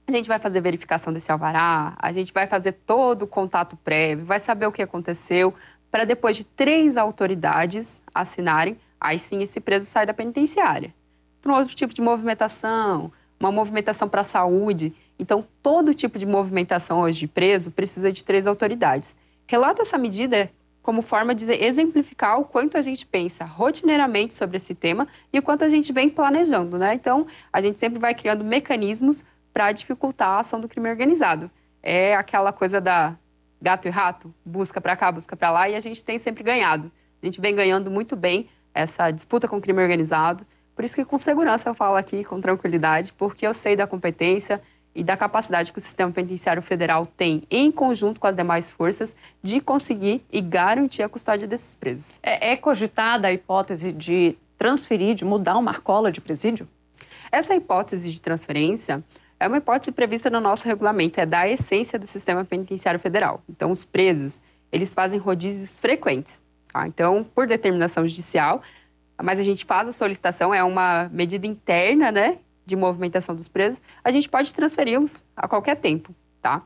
A 0.08 0.12
gente 0.12 0.28
vai 0.28 0.38
fazer 0.38 0.60
verificação 0.60 1.12
desse 1.12 1.32
alvará, 1.32 1.94
a 1.98 2.12
gente 2.12 2.32
vai 2.32 2.46
fazer 2.46 2.72
todo 2.72 3.22
o 3.22 3.26
contato 3.26 3.76
prévio, 3.76 4.24
vai 4.24 4.38
saber 4.38 4.66
o 4.66 4.72
que 4.72 4.80
aconteceu, 4.80 5.52
para 5.90 6.04
depois 6.04 6.36
de 6.36 6.44
três 6.44 6.96
autoridades 6.96 8.00
assinarem, 8.14 8.78
aí 9.00 9.18
sim 9.18 9.42
esse 9.42 9.58
preso 9.58 9.86
sai 9.86 10.06
da 10.06 10.14
penitenciária. 10.14 10.94
Para 11.42 11.52
um 11.52 11.56
outro 11.56 11.74
tipo 11.74 11.92
de 11.92 12.00
movimentação, 12.00 13.10
uma 13.38 13.50
movimentação 13.50 14.08
para 14.08 14.20
a 14.20 14.24
saúde. 14.24 14.94
Então, 15.18 15.44
todo 15.60 15.92
tipo 15.92 16.20
de 16.20 16.26
movimentação 16.26 17.00
hoje 17.00 17.20
de 17.20 17.26
preso 17.26 17.72
precisa 17.72 18.12
de 18.12 18.24
três 18.24 18.46
autoridades. 18.46 19.16
Relata 19.44 19.82
essa 19.82 19.98
medida 19.98 20.50
como 20.82 21.02
forma 21.02 21.34
de 21.34 21.50
exemplificar 21.52 22.38
o 22.38 22.44
quanto 22.44 22.76
a 22.76 22.80
gente 22.80 23.04
pensa 23.04 23.44
rotineiramente 23.44 24.34
sobre 24.34 24.56
esse 24.56 24.72
tema 24.72 25.08
e 25.32 25.38
o 25.40 25.42
quanto 25.42 25.64
a 25.64 25.68
gente 25.68 25.92
vem 25.92 26.08
planejando, 26.08 26.78
né? 26.78 26.94
Então, 26.94 27.26
a 27.52 27.60
gente 27.60 27.78
sempre 27.80 27.98
vai 27.98 28.14
criando 28.14 28.44
mecanismos 28.44 29.24
para 29.56 29.72
dificultar 29.72 30.28
a 30.28 30.38
ação 30.40 30.60
do 30.60 30.68
crime 30.68 30.90
organizado. 30.90 31.50
É 31.82 32.14
aquela 32.14 32.52
coisa 32.52 32.78
da 32.78 33.16
gato 33.58 33.88
e 33.88 33.90
rato, 33.90 34.34
busca 34.44 34.82
para 34.82 34.94
cá, 34.94 35.10
busca 35.10 35.34
para 35.34 35.50
lá, 35.50 35.66
e 35.66 35.74
a 35.74 35.80
gente 35.80 36.04
tem 36.04 36.18
sempre 36.18 36.44
ganhado. 36.44 36.92
A 37.22 37.24
gente 37.24 37.40
vem 37.40 37.54
ganhando 37.54 37.90
muito 37.90 38.14
bem 38.14 38.50
essa 38.74 39.10
disputa 39.10 39.48
com 39.48 39.56
o 39.56 39.60
crime 39.62 39.80
organizado. 39.80 40.46
Por 40.74 40.84
isso 40.84 40.94
que 40.94 41.06
com 41.06 41.16
segurança 41.16 41.70
eu 41.70 41.74
falo 41.74 41.96
aqui, 41.96 42.22
com 42.22 42.38
tranquilidade, 42.38 43.14
porque 43.14 43.46
eu 43.46 43.54
sei 43.54 43.74
da 43.74 43.86
competência, 43.86 44.60
e 44.94 45.02
da 45.02 45.16
capacidade 45.16 45.72
que 45.72 45.78
o 45.78 45.80
sistema 45.80 46.12
penitenciário 46.12 46.60
federal 46.60 47.06
tem, 47.06 47.42
em 47.50 47.72
conjunto 47.72 48.20
com 48.20 48.26
as 48.26 48.36
demais 48.36 48.70
forças, 48.70 49.16
de 49.42 49.58
conseguir 49.62 50.22
e 50.30 50.42
garantir 50.42 51.02
a 51.02 51.08
custódia 51.08 51.48
desses 51.48 51.74
presos. 51.74 52.18
É, 52.22 52.52
é 52.52 52.56
cogitada 52.58 53.28
a 53.28 53.32
hipótese 53.32 53.90
de 53.90 54.36
transferir, 54.58 55.14
de 55.14 55.24
mudar 55.24 55.56
o 55.56 55.62
marcola 55.62 56.12
de 56.12 56.20
presídio? 56.20 56.68
Essa 57.32 57.54
hipótese 57.54 58.10
de 58.10 58.20
transferência 58.20 59.02
é 59.38 59.46
uma 59.46 59.58
hipótese 59.58 59.92
prevista 59.92 60.30
no 60.30 60.40
nosso 60.40 60.66
regulamento, 60.66 61.20
é 61.20 61.26
da 61.26 61.48
essência 61.48 61.98
do 61.98 62.06
sistema 62.06 62.44
penitenciário 62.44 62.98
federal. 62.98 63.42
Então, 63.48 63.70
os 63.70 63.84
presos, 63.84 64.40
eles 64.72 64.94
fazem 64.94 65.18
rodízios 65.18 65.78
frequentes. 65.78 66.42
Tá? 66.72 66.86
Então, 66.86 67.24
por 67.34 67.46
determinação 67.46 68.06
judicial, 68.06 68.62
mas 69.22 69.38
a 69.38 69.42
gente 69.42 69.64
faz 69.64 69.88
a 69.88 69.92
solicitação, 69.92 70.52
é 70.52 70.62
uma 70.62 71.08
medida 71.12 71.46
interna, 71.46 72.12
né, 72.12 72.38
de 72.64 72.76
movimentação 72.76 73.34
dos 73.34 73.48
presos, 73.48 73.80
a 74.02 74.10
gente 74.10 74.28
pode 74.28 74.52
transferi-los 74.52 75.22
a 75.36 75.46
qualquer 75.46 75.76
tempo, 75.76 76.14
tá? 76.42 76.62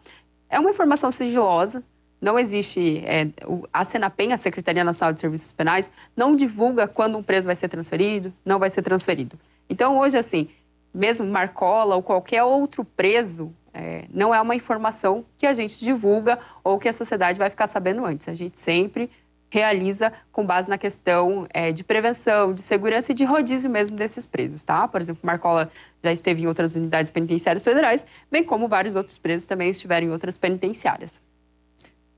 É 0.48 0.58
uma 0.58 0.70
informação 0.70 1.10
sigilosa, 1.10 1.84
não 2.20 2.38
existe. 2.38 3.02
É, 3.04 3.28
a 3.72 3.84
Senapen, 3.84 4.32
a 4.32 4.36
Secretaria 4.36 4.82
Nacional 4.82 5.12
de 5.12 5.20
Serviços 5.20 5.52
Penais, 5.52 5.90
não 6.16 6.34
divulga 6.34 6.88
quando 6.88 7.16
um 7.16 7.22
preso 7.22 7.46
vai 7.46 7.54
ser 7.54 7.68
transferido, 7.68 8.32
não 8.44 8.58
vai 8.58 8.68
ser 8.68 8.82
transferido. 8.82 9.38
Então, 9.68 9.98
hoje, 9.98 10.18
assim, 10.18 10.48
mesmo 10.92 11.26
Marcola 11.26 11.96
ou 11.96 12.02
qualquer 12.02 12.42
outro 12.42 12.84
preso, 12.84 13.54
é, 13.72 14.04
não 14.12 14.34
é 14.34 14.40
uma 14.40 14.54
informação 14.54 15.24
que 15.36 15.46
a 15.46 15.52
gente 15.52 15.78
divulga 15.78 16.38
ou 16.64 16.78
que 16.78 16.88
a 16.88 16.92
sociedade 16.92 17.38
vai 17.38 17.50
ficar 17.50 17.66
sabendo 17.66 18.04
antes. 18.04 18.28
A 18.28 18.34
gente 18.34 18.58
sempre 18.58 19.10
realiza 19.50 20.12
com 20.30 20.46
base 20.46 20.70
na 20.70 20.78
questão 20.78 21.46
é, 21.52 21.72
de 21.72 21.82
prevenção, 21.82 22.54
de 22.54 22.62
segurança 22.62 23.10
e 23.10 23.14
de 23.14 23.24
rodízio 23.24 23.68
mesmo 23.68 23.96
desses 23.96 24.26
presos, 24.26 24.62
tá? 24.62 24.86
Por 24.86 25.00
exemplo, 25.00 25.20
Marcola 25.24 25.70
já 26.02 26.12
esteve 26.12 26.42
em 26.42 26.46
outras 26.46 26.76
unidades 26.76 27.10
penitenciárias 27.10 27.64
federais, 27.64 28.06
bem 28.30 28.44
como 28.44 28.68
vários 28.68 28.94
outros 28.94 29.18
presos 29.18 29.46
também 29.46 29.70
estiveram 29.70 30.06
em 30.06 30.10
outras 30.10 30.38
penitenciárias. 30.38 31.20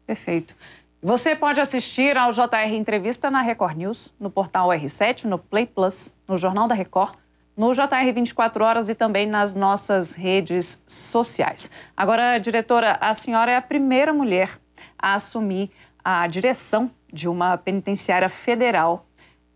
Perfeito. 0.06 0.54
Você 1.02 1.34
pode 1.34 1.60
assistir 1.60 2.16
ao 2.16 2.30
JR 2.32 2.74
Entrevista 2.74 3.30
na 3.30 3.40
Record 3.40 3.76
News, 3.76 4.12
no 4.20 4.30
portal 4.30 4.68
R7, 4.68 5.24
no 5.24 5.38
Play 5.38 5.66
Plus, 5.66 6.14
no 6.28 6.36
Jornal 6.38 6.68
da 6.68 6.74
Record, 6.74 7.14
no 7.56 7.74
JR 7.74 8.12
24 8.14 8.64
Horas 8.64 8.88
e 8.88 8.94
também 8.94 9.26
nas 9.26 9.54
nossas 9.54 10.14
redes 10.14 10.82
sociais. 10.86 11.70
Agora, 11.96 12.38
diretora, 12.38 12.98
a 13.00 13.12
senhora 13.12 13.50
é 13.50 13.56
a 13.56 13.62
primeira 13.62 14.12
mulher 14.12 14.58
a 14.98 15.14
assumir 15.14 15.70
a 16.04 16.26
direção 16.26 16.90
de 17.12 17.28
uma 17.28 17.56
penitenciária 17.56 18.28
federal 18.28 19.06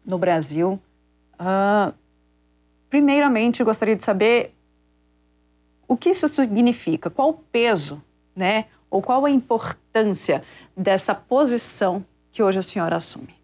no 0.05 0.19
Brasil. 0.19 0.81
Uh, 1.41 1.95
primeiramente, 2.91 3.65
gostaria 3.65 3.97
de 3.97 4.05
saber 4.05 4.55
o 5.89 5.97
que 5.97 6.11
isso 6.11 6.29
significa, 6.29 7.09
qual 7.09 7.31
o 7.31 7.35
peso, 7.35 8.03
né, 8.35 8.67
ou 8.91 9.01
qual 9.01 9.25
a 9.25 9.31
importância 9.31 10.43
dessa 10.77 11.15
posição 11.15 12.05
que 12.31 12.43
hoje 12.43 12.59
a 12.59 12.63
senhora 12.63 12.97
assume. 12.97 13.36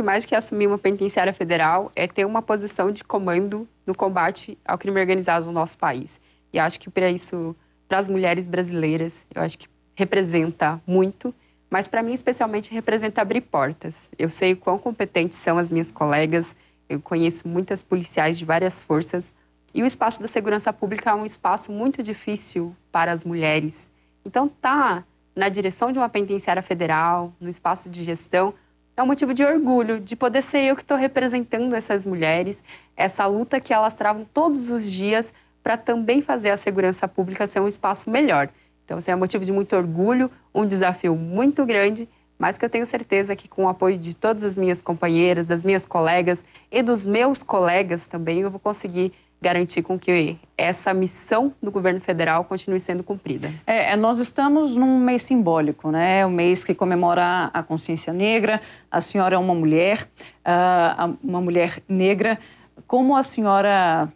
Que 0.00 0.02
mais 0.02 0.24
que 0.24 0.34
assumir 0.34 0.66
uma 0.66 0.78
penitenciária 0.78 1.30
federal 1.30 1.92
é 1.94 2.08
ter 2.08 2.24
uma 2.24 2.40
posição 2.40 2.90
de 2.90 3.04
comando 3.04 3.68
no 3.86 3.94
combate 3.94 4.56
ao 4.64 4.78
crime 4.78 4.98
organizado 4.98 5.44
no 5.44 5.52
nosso 5.52 5.76
país. 5.76 6.18
E 6.50 6.58
acho 6.58 6.80
que 6.80 6.88
para 6.88 7.10
isso, 7.10 7.54
para 7.86 7.98
as 7.98 8.08
mulheres 8.08 8.46
brasileiras, 8.46 9.26
eu 9.34 9.42
acho 9.42 9.58
que 9.58 9.68
representa 9.94 10.80
muito 10.86 11.34
mas 11.72 11.86
para 11.86 12.02
mim 12.02 12.12
especialmente 12.12 12.74
representa 12.74 13.22
abrir 13.22 13.42
portas. 13.42 14.10
Eu 14.18 14.28
sei 14.28 14.54
o 14.54 14.56
quão 14.56 14.76
competentes 14.76 15.38
são 15.38 15.56
as 15.56 15.70
minhas 15.70 15.92
colegas, 15.92 16.56
eu 16.88 17.00
conheço 17.00 17.46
muitas 17.46 17.80
policiais 17.80 18.36
de 18.36 18.44
várias 18.44 18.82
forças 18.82 19.32
e 19.72 19.80
o 19.80 19.86
espaço 19.86 20.20
da 20.20 20.26
segurança 20.26 20.72
pública 20.72 21.10
é 21.10 21.14
um 21.14 21.24
espaço 21.24 21.70
muito 21.70 22.02
difícil 22.02 22.74
para 22.90 23.12
as 23.12 23.24
mulheres. 23.24 23.88
Então 24.24 24.48
tá 24.48 25.04
na 25.36 25.48
direção 25.48 25.92
de 25.92 25.98
uma 26.00 26.08
penitenciária 26.08 26.62
federal, 26.62 27.32
no 27.38 27.48
espaço 27.48 27.88
de 27.88 28.02
gestão, 28.02 28.52
é 29.00 29.02
um 29.02 29.06
motivo 29.06 29.32
de 29.32 29.42
orgulho 29.42 29.98
de 29.98 30.14
poder 30.14 30.42
ser 30.42 30.62
eu 30.64 30.76
que 30.76 30.82
estou 30.82 30.96
representando 30.96 31.74
essas 31.74 32.04
mulheres, 32.04 32.62
essa 32.94 33.24
luta 33.24 33.58
que 33.58 33.72
elas 33.72 33.94
travam 33.94 34.26
todos 34.26 34.70
os 34.70 34.90
dias 34.90 35.32
para 35.62 35.78
também 35.78 36.20
fazer 36.20 36.50
a 36.50 36.56
segurança 36.56 37.08
pública 37.08 37.46
ser 37.46 37.60
um 37.60 37.66
espaço 37.66 38.10
melhor. 38.10 38.50
Então, 38.84 38.98
assim, 38.98 39.10
é 39.10 39.16
motivo 39.16 39.42
de 39.42 39.52
muito 39.52 39.74
orgulho, 39.74 40.30
um 40.54 40.66
desafio 40.66 41.16
muito 41.16 41.64
grande, 41.64 42.06
mas 42.38 42.58
que 42.58 42.64
eu 42.64 42.68
tenho 42.68 42.84
certeza 42.84 43.34
que 43.34 43.48
com 43.48 43.64
o 43.64 43.68
apoio 43.68 43.96
de 43.96 44.14
todas 44.14 44.42
as 44.42 44.54
minhas 44.54 44.82
companheiras, 44.82 45.48
das 45.48 45.64
minhas 45.64 45.86
colegas 45.86 46.44
e 46.70 46.82
dos 46.82 47.06
meus 47.06 47.42
colegas 47.42 48.06
também, 48.06 48.40
eu 48.40 48.50
vou 48.50 48.60
conseguir 48.60 49.14
garantir 49.40 49.82
com 49.82 49.98
que 49.98 50.36
essa 50.56 50.92
missão 50.92 51.54
do 51.62 51.70
governo 51.70 52.00
federal 52.00 52.44
continue 52.44 52.78
sendo 52.78 53.02
cumprida. 53.02 53.50
É, 53.66 53.92
é 53.92 53.96
nós 53.96 54.18
estamos 54.18 54.76
num 54.76 54.98
mês 54.98 55.22
simbólico, 55.22 55.90
né? 55.90 56.26
O 56.26 56.30
mês 56.30 56.62
que 56.62 56.74
comemora 56.74 57.50
a 57.52 57.62
consciência 57.62 58.12
negra. 58.12 58.60
A 58.90 59.00
senhora 59.00 59.36
é 59.36 59.38
uma 59.38 59.54
mulher, 59.54 60.06
uh, 60.44 61.16
uma 61.22 61.40
mulher 61.40 61.82
negra. 61.88 62.38
Como 62.86 63.16
a 63.16 63.22
senhora 63.22 64.12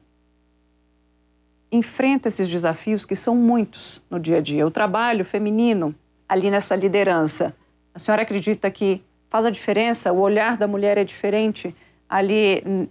enfrenta 1.73 2.29
esses 2.29 2.49
desafios 2.49 3.05
que 3.05 3.17
são 3.17 3.35
muitos 3.35 4.03
no 4.11 4.21
dia 4.21 4.39
a 4.39 4.41
dia. 4.41 4.67
O 4.67 4.71
trabalho 4.71 5.25
feminino 5.25 5.95
ali 6.29 6.51
nessa 6.51 6.77
liderança. 6.77 7.55
A 7.95 7.99
senhora 7.99 8.23
acredita 8.23 8.71
que 8.71 9.03
faz 9.29 9.45
a 9.45 9.51
diferença? 9.51 10.13
O 10.13 10.21
olhar 10.21 10.57
da 10.57 10.67
mulher 10.67 10.99
é 10.99 11.05
diferente 11.05 11.75
ali 12.09 12.89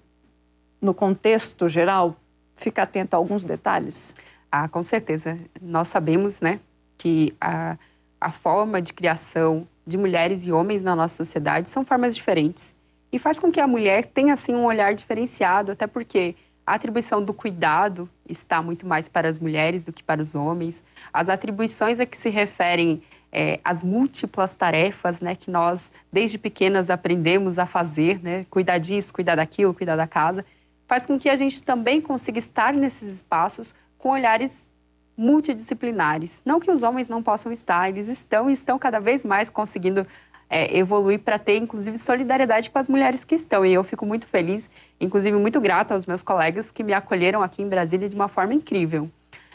no 0.81 0.93
contexto 0.93 1.69
geral? 1.69 2.17
Fica 2.55 2.83
atento 2.83 3.15
a 3.15 3.17
alguns 3.17 3.43
detalhes? 3.43 4.13
Ah, 4.51 4.67
com 4.67 4.83
certeza. 4.83 5.37
Nós 5.61 5.87
sabemos, 5.87 6.39
né, 6.41 6.59
que 6.97 7.35
a, 7.41 7.77
a 8.19 8.31
forma 8.31 8.81
de 8.81 8.93
criação 8.93 9.67
de 9.85 9.97
mulheres 9.97 10.45
e 10.45 10.51
homens 10.51 10.83
na 10.83 10.95
nossa 10.95 11.17
sociedade 11.17 11.69
são 11.69 11.83
formas 11.83 12.15
diferentes. 12.15 12.73
E 13.11 13.19
faz 13.19 13.37
com 13.37 13.51
que 13.51 13.59
a 13.59 13.67
mulher 13.67 14.05
tenha, 14.05 14.33
assim, 14.33 14.55
um 14.55 14.65
olhar 14.65 14.93
diferenciado, 14.93 15.71
até 15.71 15.85
porque 15.85 16.35
a 16.65 16.75
atribuição 16.75 17.21
do 17.21 17.33
cuidado 17.33 18.09
está 18.27 18.61
muito 18.61 18.87
mais 18.87 19.09
para 19.09 19.27
as 19.27 19.37
mulheres 19.37 19.83
do 19.83 19.91
que 19.91 20.01
para 20.01 20.21
os 20.21 20.33
homens. 20.33 20.83
As 21.11 21.29
atribuições 21.29 21.99
a 21.99 22.05
que 22.05 22.17
se 22.17 22.29
referem 22.29 23.03
é, 23.31 23.59
as 23.63 23.83
múltiplas 23.83 24.55
tarefas 24.55 25.19
né, 25.19 25.35
que 25.35 25.51
nós, 25.51 25.91
desde 26.11 26.37
pequenas, 26.37 26.89
aprendemos 26.89 27.59
a 27.59 27.65
fazer, 27.65 28.21
né, 28.23 28.45
cuidar 28.49 28.77
disso, 28.77 29.13
cuidar 29.13 29.35
daquilo, 29.35 29.73
cuidar 29.73 29.95
da 29.95 30.07
casa, 30.07 30.45
faz 30.93 31.07
com 31.07 31.17
que 31.17 31.27
a 31.27 31.35
gente 31.35 31.63
também 31.63 31.99
consiga 31.99 32.37
estar 32.37 32.71
nesses 32.71 33.15
espaços 33.15 33.73
com 33.97 34.09
olhares 34.09 34.69
multidisciplinares. 35.17 36.39
Não 36.45 36.59
que 36.59 36.69
os 36.69 36.83
homens 36.83 37.09
não 37.09 37.23
possam 37.23 37.51
estar, 37.51 37.89
eles 37.89 38.07
estão 38.07 38.47
e 38.47 38.53
estão 38.53 38.77
cada 38.77 38.99
vez 38.99 39.25
mais 39.25 39.49
conseguindo 39.49 40.05
é, 40.47 40.77
evoluir 40.77 41.17
para 41.17 41.39
ter, 41.39 41.57
inclusive, 41.57 41.97
solidariedade 41.97 42.69
com 42.69 42.77
as 42.77 42.87
mulheres 42.87 43.25
que 43.25 43.33
estão. 43.33 43.65
E 43.65 43.73
eu 43.73 43.83
fico 43.83 44.05
muito 44.05 44.27
feliz, 44.27 44.69
inclusive 45.01 45.35
muito 45.35 45.59
grata 45.59 45.95
aos 45.95 46.05
meus 46.05 46.21
colegas 46.21 46.69
que 46.69 46.83
me 46.83 46.93
acolheram 46.93 47.41
aqui 47.41 47.63
em 47.63 47.67
Brasília 47.67 48.07
de 48.07 48.13
uma 48.13 48.27
forma 48.27 48.53
incrível. 48.53 49.09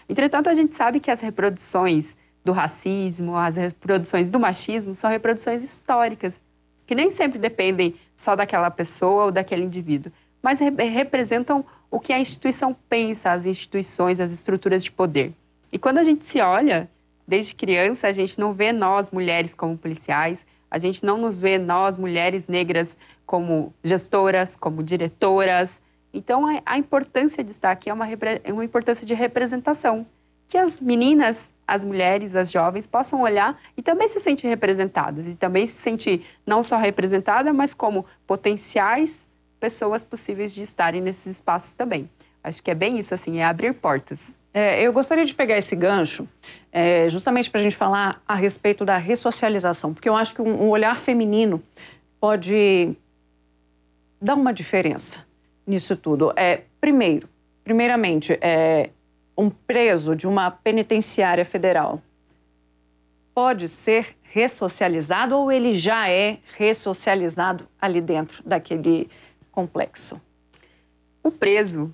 Entretanto, 0.09 0.51
a 0.51 0.55
gente 0.55 0.75
sabe 0.75 0.99
que 0.99 1.09
as 1.09 1.21
reproduções 1.21 2.17
do 2.45 2.51
racismo, 2.51 3.37
as 3.37 3.55
reproduções 3.55 4.29
do 4.29 4.41
machismo 4.41 4.93
são 4.93 5.09
reproduções 5.09 5.63
históricas, 5.63 6.43
que 6.85 6.97
nem 6.97 7.13
sempre 7.13 7.39
dependem 7.39 7.95
só 8.17 8.35
daquela 8.35 8.73
pessoa 8.73 9.27
ou 9.27 9.31
daquele 9.31 9.63
indivíduo, 9.63 10.11
mas 10.49 10.61
re 10.61 10.71
representam 10.71 11.63
o 11.91 12.01
que 12.01 12.11
a 12.11 12.19
instituição 12.19 12.75
pensa, 12.89 13.33
as 13.33 13.45
instituições, 13.45 14.19
as 14.19 14.33
estruturas 14.33 14.83
de 14.83 14.91
poder. 14.91 15.35
E 15.71 15.79
quando 15.79 15.99
a 15.99 16.05
gente 16.05 16.25
se 16.25 16.41
olha, 16.41 16.89
desde 17.27 17.55
criança, 17.55 18.09
a 18.09 18.13
gente 18.13 18.41
não 18.41 18.55
vê 18.55 18.73
nós, 18.73 19.11
mulheres, 19.11 19.55
como 19.55 19.77
policiais, 19.77 20.47
A 20.71 20.79
gente 20.79 21.05
não 21.05 21.19
nos 21.19 21.39
vê, 21.39 21.59
nós, 21.59 21.99
mulheres 21.99 22.47
negras, 22.47 22.97
como 23.27 23.75
gestoras, 23.83 24.57
como 24.57 24.83
diretoras. 24.83 25.81
Então, 26.13 26.47
a, 26.65 26.79
importância 26.79 27.45
de 27.45 27.51
estar 27.51 27.71
aqui 27.71 27.91
é 27.91 27.93
uma, 27.93 28.07
é 28.45 28.53
uma 28.53 28.65
importância 28.65 29.07
de 29.07 29.13
representação. 29.13 30.07
Que 30.47 30.57
as 30.57 30.81
meninas, 30.81 31.51
as 31.67 31.85
mulheres, 31.85 32.35
as 32.35 32.51
jovens 32.51 32.87
possam 32.87 33.21
olhar 33.21 33.59
e 33.77 33.83
também 33.83 34.09
se 34.09 34.21
sentir 34.21 34.47
representadas. 34.47 35.27
E 35.27 35.35
também 35.35 35.67
se 35.67 35.77
sentir 35.77 36.25
não 36.47 36.63
só 36.63 36.79
representada, 36.79 37.53
mas 37.53 37.75
como 37.75 38.07
potenciais 38.27 39.28
pessoas 39.59 40.05
possíveis 40.05 40.55
de 40.55 40.63
estarem 40.63 41.01
nesses 41.01 41.37
espaços 41.37 41.75
também. 41.75 42.09
Acho 42.43 42.63
que 42.63 42.71
é 42.71 42.75
bem 42.75 42.99
isso, 42.99 43.13
assim, 43.13 43.39
é 43.39 43.45
abrir 43.45 43.75
portas. 43.75 44.35
É, 44.53 44.83
eu 44.83 44.93
gostaria 44.93 45.25
de 45.25 45.35
pegar 45.35 45.59
esse 45.59 45.77
gancho 45.77 46.29
é, 46.73 47.09
justamente 47.09 47.51
para 47.51 47.61
a 47.61 47.63
gente 47.63 47.77
falar 47.77 48.23
a 48.27 48.35
respeito 48.35 48.85
da 48.85 48.97
ressocialização, 48.97 49.93
porque 49.93 50.09
eu 50.09 50.17
acho 50.17 50.35
que 50.35 50.43
um, 50.43 50.63
um 50.63 50.69
olhar 50.69 50.97
feminino 50.97 51.63
pode 52.21 52.97
dar 54.21 54.35
uma 54.35 54.53
diferença 54.53 55.27
nisso 55.67 55.97
tudo. 55.97 56.33
É, 56.37 56.63
primeiro, 56.81 57.29
primeiramente, 57.63 58.39
é, 58.41 58.91
um 59.37 59.51
preso 59.51 60.17
de 60.17 60.27
uma 60.27 60.51
penitenciária 60.51 61.45
federal 61.45 62.03
pode 63.35 63.69
ser 63.69 64.17
ressocializado 64.23 65.37
ou 65.37 65.53
ele 65.53 65.79
já 65.79 66.11
é 66.11 66.39
ressocializado 66.57 67.69
ali 67.81 68.01
dentro 68.01 68.43
daquele 68.45 69.09
complexo? 69.59 70.21
O 71.21 71.33
preso 71.33 71.93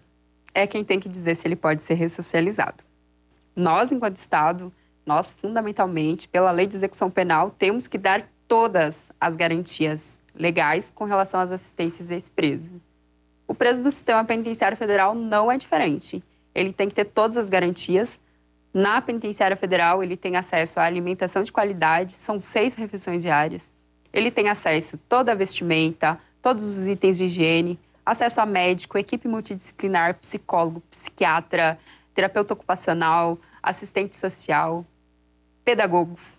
é 0.53 0.67
quem 0.67 0.85
tem 0.85 1.01
que 1.01 1.09
dizer 1.09 1.35
se 1.35 1.49
ele 1.49 1.57
pode 1.57 1.83
ser 1.83 1.95
ressocializado. 1.95 2.85
Nós, 3.57 3.91
enquanto 3.91 4.17
Estado, 4.17 4.71
nós, 5.07 5.33
fundamentalmente, 5.33 6.29
pela 6.29 6.51
lei 6.51 6.67
de 6.67 6.77
execução 6.77 7.11
penal, 7.11 7.51
temos 7.51 7.89
que 7.89 7.97
dar 7.97 8.29
todas 8.47 9.11
as 9.19 9.35
garantias 9.35 10.19
legais 10.35 10.93
com 10.95 11.07
relação 11.07 11.41
às 11.41 11.51
assistências 11.51 12.11
a 12.11 12.15
esse 12.15 12.31
preso. 12.31 12.79
O 13.49 13.55
preso 13.55 13.83
do 13.83 13.91
sistema 13.91 14.23
penitenciário 14.27 14.77
federal 14.77 15.15
não 15.15 15.51
é 15.51 15.57
diferente. 15.57 16.23
Ele 16.55 16.71
tem 16.71 16.87
que 16.87 16.95
ter 16.95 17.07
todas 17.07 17.39
as 17.39 17.49
garantias. 17.49 18.21
Na 18.75 19.01
penitenciária 19.01 19.57
federal, 19.57 20.03
ele 20.03 20.19
tem 20.19 20.37
acesso 20.37 20.79
à 20.79 20.85
alimentação 20.85 21.43
de 21.43 21.51
qualidade, 21.51 22.13
são 22.13 22.39
seis 22.39 22.75
refeições 22.75 23.23
diárias. 23.23 23.71
Ele 24.13 24.31
tem 24.31 24.51
acesso 24.51 24.99
toda 25.09 25.33
a 25.33 25.35
vestimenta, 25.35 26.21
todos 26.45 26.77
os 26.77 26.87
itens 26.87 27.17
de 27.17 27.25
higiene, 27.25 27.81
acesso 28.05 28.39
a 28.39 28.45
médico, 28.45 28.99
equipe 28.99 29.27
multidisciplinar, 29.27 30.19
psicólogo, 30.19 30.83
psiquiatra, 30.91 31.79
terapeuta 32.13 32.53
ocupacional, 32.53 33.39
assistente 33.63 34.15
social, 34.15 34.85
pedagogos. 35.65 36.39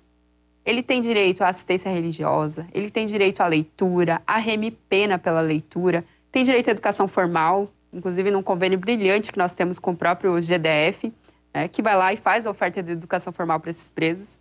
Ele 0.63 0.83
tem 0.83 1.01
direito 1.01 1.43
à 1.43 1.47
assistência 1.47 1.89
religiosa, 1.89 2.67
ele 2.71 2.91
tem 2.91 3.07
direito 3.07 3.41
à 3.41 3.47
leitura, 3.47 4.21
a 4.27 4.39
pena 4.87 5.17
pela 5.17 5.41
leitura, 5.41 6.05
tem 6.31 6.43
direito 6.43 6.67
à 6.67 6.71
educação 6.71 7.07
formal, 7.07 7.67
inclusive 7.91 8.29
num 8.29 8.43
convênio 8.43 8.77
brilhante 8.77 9.31
que 9.31 9.39
nós 9.39 9.55
temos 9.55 9.79
com 9.79 9.89
o 9.89 9.97
próprio 9.97 10.39
GDF, 10.39 11.11
né, 11.51 11.67
que 11.67 11.81
vai 11.81 11.97
lá 11.97 12.13
e 12.13 12.17
faz 12.17 12.45
a 12.45 12.51
oferta 12.51 12.83
de 12.83 12.91
educação 12.91 13.33
formal 13.33 13.59
para 13.59 13.71
esses 13.71 13.89
presos. 13.89 14.39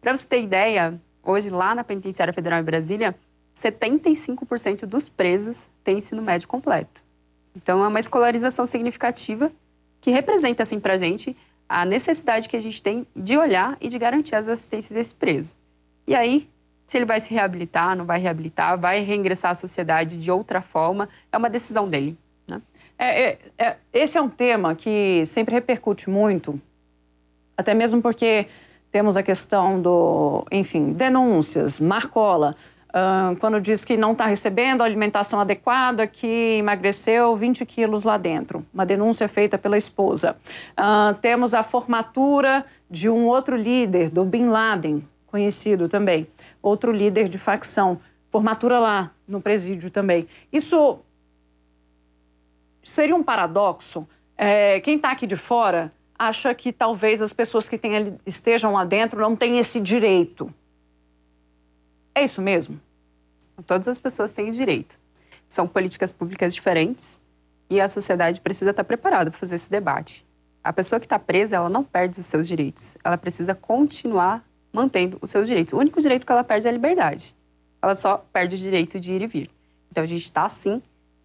Para 0.00 0.16
você 0.16 0.26
ter 0.26 0.42
ideia, 0.42 0.98
hoje 1.22 1.50
lá 1.50 1.74
na 1.74 1.84
Penitenciária 1.84 2.32
Federal 2.32 2.60
em 2.60 2.64
Brasília, 2.64 3.14
75% 3.56 4.84
dos 4.84 5.08
presos 5.08 5.68
têm 5.82 5.98
ensino 5.98 6.20
médio 6.22 6.46
completo. 6.46 7.02
Então, 7.54 7.82
é 7.82 7.88
uma 7.88 7.98
escolarização 7.98 8.66
significativa 8.66 9.50
que 10.00 10.10
representa, 10.10 10.62
assim, 10.62 10.78
para 10.78 10.92
a 10.92 10.98
gente 10.98 11.34
a 11.68 11.84
necessidade 11.84 12.48
que 12.48 12.56
a 12.56 12.60
gente 12.60 12.82
tem 12.82 13.06
de 13.16 13.36
olhar 13.36 13.76
e 13.80 13.88
de 13.88 13.98
garantir 13.98 14.36
as 14.36 14.46
assistências 14.46 14.92
desse 14.92 15.14
preso. 15.14 15.56
E 16.06 16.14
aí, 16.14 16.48
se 16.86 16.96
ele 16.96 17.04
vai 17.04 17.18
se 17.18 17.32
reabilitar, 17.32 17.96
não 17.96 18.04
vai 18.04 18.20
reabilitar, 18.20 18.78
vai 18.78 19.00
reingressar 19.00 19.50
à 19.50 19.54
sociedade 19.54 20.18
de 20.18 20.30
outra 20.30 20.60
forma, 20.62 21.08
é 21.32 21.36
uma 21.36 21.50
decisão 21.50 21.88
dele. 21.88 22.16
Né? 22.46 22.62
É, 22.98 23.22
é, 23.22 23.38
é, 23.58 23.76
esse 23.92 24.16
é 24.16 24.22
um 24.22 24.28
tema 24.28 24.74
que 24.74 25.24
sempre 25.26 25.54
repercute 25.54 26.08
muito, 26.08 26.60
até 27.56 27.74
mesmo 27.74 28.00
porque 28.00 28.46
temos 28.92 29.16
a 29.16 29.22
questão 29.22 29.80
do, 29.80 30.46
enfim, 30.52 30.92
denúncias, 30.92 31.80
marcola. 31.80 32.54
Quando 33.40 33.60
diz 33.60 33.84
que 33.84 33.96
não 33.96 34.12
está 34.12 34.26
recebendo 34.26 34.80
a 34.80 34.84
alimentação 34.84 35.38
adequada, 35.38 36.06
que 36.06 36.56
emagreceu 36.58 37.36
20 37.36 37.66
quilos 37.66 38.04
lá 38.04 38.16
dentro. 38.16 38.64
Uma 38.72 38.86
denúncia 38.86 39.28
feita 39.28 39.58
pela 39.58 39.76
esposa. 39.76 40.36
Uh, 40.72 41.14
temos 41.20 41.52
a 41.52 41.62
formatura 41.62 42.64
de 42.90 43.08
um 43.08 43.26
outro 43.26 43.56
líder, 43.56 44.08
do 44.08 44.24
Bin 44.24 44.48
Laden, 44.48 45.06
conhecido 45.26 45.88
também. 45.88 46.26
Outro 46.62 46.90
líder 46.90 47.28
de 47.28 47.36
facção. 47.36 48.00
Formatura 48.30 48.78
lá 48.78 49.10
no 49.28 49.40
presídio 49.40 49.90
também. 49.90 50.26
Isso 50.50 50.98
seria 52.82 53.14
um 53.14 53.22
paradoxo. 53.22 54.08
É, 54.38 54.80
quem 54.80 54.96
está 54.96 55.10
aqui 55.10 55.26
de 55.26 55.36
fora 55.36 55.92
acha 56.18 56.54
que 56.54 56.72
talvez 56.72 57.20
as 57.20 57.32
pessoas 57.32 57.68
que 57.68 57.78
estejam 58.24 58.72
lá 58.72 58.84
dentro 58.84 59.20
não 59.20 59.36
tenham 59.36 59.58
esse 59.58 59.80
direito. 59.80 60.52
É 62.14 62.24
isso 62.24 62.40
mesmo? 62.40 62.80
Todas 63.64 63.88
as 63.88 64.00
pessoas 64.00 64.32
têm 64.32 64.50
direito. 64.50 64.98
São 65.48 65.66
políticas 65.66 66.12
públicas 66.12 66.54
diferentes 66.54 67.18
e 67.70 67.80
a 67.80 67.88
sociedade 67.88 68.40
precisa 68.40 68.70
estar 68.70 68.84
preparada 68.84 69.30
para 69.30 69.38
fazer 69.38 69.54
esse 69.56 69.70
debate. 69.70 70.26
A 70.62 70.72
pessoa 70.72 70.98
que 70.98 71.06
está 71.06 71.18
presa, 71.18 71.56
ela 71.56 71.68
não 71.68 71.84
perde 71.84 72.18
os 72.18 72.26
seus 72.26 72.48
direitos. 72.48 72.96
Ela 73.04 73.16
precisa 73.16 73.54
continuar 73.54 74.44
mantendo 74.72 75.18
os 75.22 75.30
seus 75.30 75.46
direitos. 75.46 75.72
O 75.72 75.78
único 75.78 76.00
direito 76.00 76.26
que 76.26 76.32
ela 76.32 76.44
perde 76.44 76.66
é 76.66 76.70
a 76.70 76.72
liberdade. 76.72 77.34
Ela 77.80 77.94
só 77.94 78.18
perde 78.32 78.56
o 78.56 78.58
direito 78.58 78.98
de 78.98 79.12
ir 79.12 79.22
e 79.22 79.26
vir. 79.26 79.50
Então 79.90 80.02
a 80.02 80.06
gente 80.06 80.24
está 80.24 80.44
assim, 80.44 80.82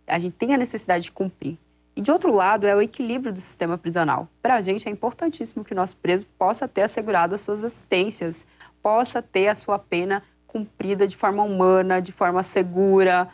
a 0.08 0.20
gente 0.20 0.34
tem 0.34 0.54
a 0.54 0.58
necessidade 0.58 1.06
de 1.06 1.12
cumprir. 1.12 1.58
E 1.96 2.02
de 2.02 2.10
outro 2.12 2.34
lado, 2.34 2.66
é 2.66 2.76
o 2.76 2.82
equilíbrio 2.82 3.34
do 3.34 3.42
sistema 3.42 3.78
prisional. 3.78 4.28
Para 4.42 4.56
a 4.56 4.62
gente 4.62 4.88
é 4.88 4.92
importantíssimo 4.92 5.64
que 5.64 5.74
o 5.74 5.76
nosso 5.76 5.98
preso 5.98 6.26
possa 6.38 6.68
ter 6.68 6.84
assegurado 6.84 7.36
as 7.36 7.42
suas 7.42 7.64
assistências, 7.64 8.46
possa 8.82 9.22
ter 9.22 9.48
a 9.48 9.56
sua 9.56 9.78
pena 9.78 10.24
cumprida 10.52 11.08
de 11.08 11.16
forma 11.16 11.44
humana, 11.44 12.02
de 12.02 12.12
forma 12.12 12.44
segura. 12.44 13.30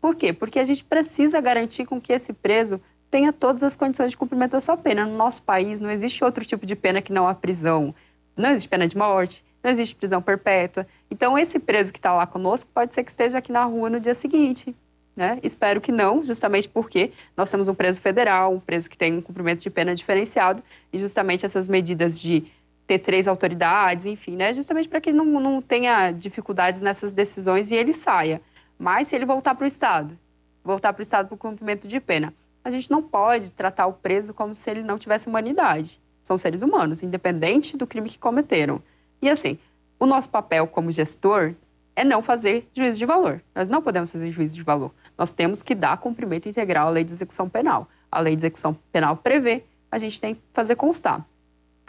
Por 0.00 0.14
quê? 0.14 0.32
Porque 0.32 0.58
a 0.58 0.64
gente 0.64 0.84
precisa 0.84 1.40
garantir 1.40 1.84
com 1.84 2.00
que 2.00 2.12
esse 2.12 2.32
preso 2.32 2.80
tenha 3.10 3.32
todas 3.32 3.62
as 3.64 3.74
condições 3.74 4.12
de 4.12 4.16
cumprimento 4.16 4.52
da 4.52 4.60
sua 4.60 4.76
pena. 4.76 5.04
No 5.04 5.16
nosso 5.16 5.42
país 5.42 5.80
não 5.80 5.90
existe 5.90 6.22
outro 6.22 6.44
tipo 6.44 6.64
de 6.64 6.76
pena 6.76 7.02
que 7.02 7.12
não 7.12 7.26
a 7.26 7.34
prisão. 7.34 7.92
Não 8.36 8.50
existe 8.50 8.68
pena 8.68 8.86
de 8.86 8.96
morte, 8.96 9.44
não 9.62 9.70
existe 9.70 9.96
prisão 9.96 10.22
perpétua. 10.22 10.86
Então, 11.10 11.36
esse 11.36 11.58
preso 11.58 11.92
que 11.92 11.98
está 11.98 12.14
lá 12.14 12.26
conosco 12.26 12.70
pode 12.72 12.94
ser 12.94 13.02
que 13.02 13.10
esteja 13.10 13.38
aqui 13.38 13.50
na 13.50 13.64
rua 13.64 13.90
no 13.90 13.98
dia 13.98 14.14
seguinte. 14.14 14.74
Né? 15.16 15.38
Espero 15.42 15.80
que 15.80 15.90
não, 15.90 16.24
justamente 16.24 16.68
porque 16.68 17.12
nós 17.36 17.50
temos 17.50 17.68
um 17.68 17.74
preso 17.74 18.00
federal, 18.00 18.54
um 18.54 18.60
preso 18.60 18.88
que 18.88 18.96
tem 18.96 19.18
um 19.18 19.20
cumprimento 19.20 19.60
de 19.60 19.68
pena 19.68 19.94
diferenciado, 19.94 20.62
e 20.92 20.98
justamente 20.98 21.44
essas 21.44 21.68
medidas 21.68 22.18
de 22.18 22.44
ter 22.90 22.98
três 22.98 23.28
autoridades, 23.28 24.04
enfim, 24.04 24.34
né? 24.34 24.52
Justamente 24.52 24.88
para 24.88 25.00
que 25.00 25.12
não, 25.12 25.24
não 25.24 25.62
tenha 25.62 26.10
dificuldades 26.10 26.80
nessas 26.80 27.12
decisões 27.12 27.70
e 27.70 27.76
ele 27.76 27.92
saia. 27.92 28.42
Mas 28.76 29.06
se 29.06 29.14
ele 29.14 29.24
voltar 29.24 29.54
para 29.54 29.62
o 29.62 29.66
Estado, 29.66 30.18
voltar 30.64 30.92
para 30.92 31.00
o 31.00 31.02
Estado 31.04 31.28
por 31.28 31.36
cumprimento 31.36 31.86
de 31.86 32.00
pena, 32.00 32.34
a 32.64 32.68
gente 32.70 32.90
não 32.90 33.00
pode 33.00 33.54
tratar 33.54 33.86
o 33.86 33.92
preso 33.92 34.34
como 34.34 34.56
se 34.56 34.68
ele 34.68 34.82
não 34.82 34.98
tivesse 34.98 35.28
humanidade. 35.28 36.00
São 36.20 36.36
seres 36.36 36.62
humanos, 36.62 37.00
independente 37.00 37.76
do 37.76 37.86
crime 37.86 38.08
que 38.08 38.18
cometeram. 38.18 38.82
E 39.22 39.30
assim, 39.30 39.56
o 39.96 40.04
nosso 40.04 40.28
papel 40.28 40.66
como 40.66 40.90
gestor 40.90 41.54
é 41.94 42.02
não 42.02 42.20
fazer 42.20 42.68
juízo 42.74 42.98
de 42.98 43.06
valor. 43.06 43.40
Nós 43.54 43.68
não 43.68 43.80
podemos 43.80 44.10
fazer 44.10 44.32
juízo 44.32 44.56
de 44.56 44.62
valor. 44.64 44.90
Nós 45.16 45.32
temos 45.32 45.62
que 45.62 45.76
dar 45.76 45.96
cumprimento 45.98 46.48
integral 46.48 46.88
à 46.88 46.90
lei 46.90 47.04
de 47.04 47.12
execução 47.12 47.48
penal. 47.48 47.88
A 48.10 48.18
lei 48.18 48.34
de 48.34 48.40
execução 48.40 48.74
penal 48.90 49.16
prevê, 49.16 49.62
a 49.92 49.96
gente 49.96 50.20
tem 50.20 50.34
que 50.34 50.40
fazer 50.52 50.74
constar. 50.74 51.24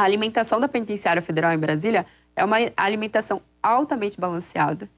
A 0.02 0.04
alimentação 0.04 0.60
da 0.60 0.68
Penitenciária 0.68 1.22
Federal 1.22 1.54
em 1.54 1.60
Brasília 1.60 2.08
é 2.36 2.44
uma 2.44 2.58
alimentação 2.76 3.40
altamente 3.62 4.20
balanceada, 4.20 4.90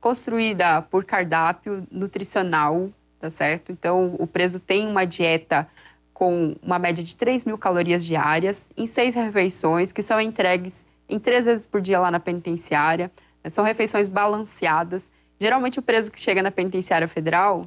construída 0.00 0.80
por 0.80 1.04
cardápio 1.04 1.84
nutricional, 1.90 2.88
tá 3.18 3.28
certo? 3.28 3.72
Então, 3.72 4.14
o 4.16 4.28
preso 4.28 4.60
tem 4.60 4.86
uma 4.86 5.04
dieta 5.04 5.68
com 6.12 6.54
uma 6.62 6.78
média 6.78 7.02
de 7.02 7.16
3 7.16 7.44
mil 7.44 7.58
calorias 7.58 8.06
diárias, 8.06 8.68
em 8.76 8.86
seis 8.86 9.16
refeições, 9.16 9.90
que 9.90 10.04
são 10.04 10.20
entregues 10.20 10.86
em 11.08 11.18
três 11.18 11.46
vezes 11.46 11.66
por 11.66 11.80
dia 11.80 11.98
lá 11.98 12.08
na 12.08 12.20
penitenciária. 12.20 13.10
São 13.48 13.64
refeições 13.64 14.08
balanceadas. 14.08 15.10
Geralmente, 15.36 15.80
o 15.80 15.82
preso 15.82 16.12
que 16.12 16.20
chega 16.20 16.40
na 16.40 16.52
penitenciária 16.52 17.08
federal, 17.08 17.64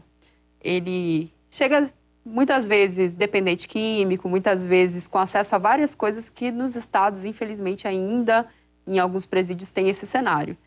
ele 0.62 1.34
chega 1.52 1.92
muitas 2.28 2.68
vezes 2.68 3.14
dependente 3.14 3.68
químico, 3.68 4.28
muitas 4.28 4.66
vezes 4.66 5.08
com 5.08 5.18
acesso 5.18 5.56
a 5.56 5.58
várias 5.58 5.96
coisas 5.96 6.30
que 6.30 6.52
nos 6.52 6.76
estados, 6.76 7.26
infelizmente, 7.26 7.88
ainda 7.88 8.46
em 8.86 9.00
alguns 9.00 9.26
presídios 9.26 9.72
tem 9.72 9.90
esse 9.90 10.06
cenário. 10.06 10.58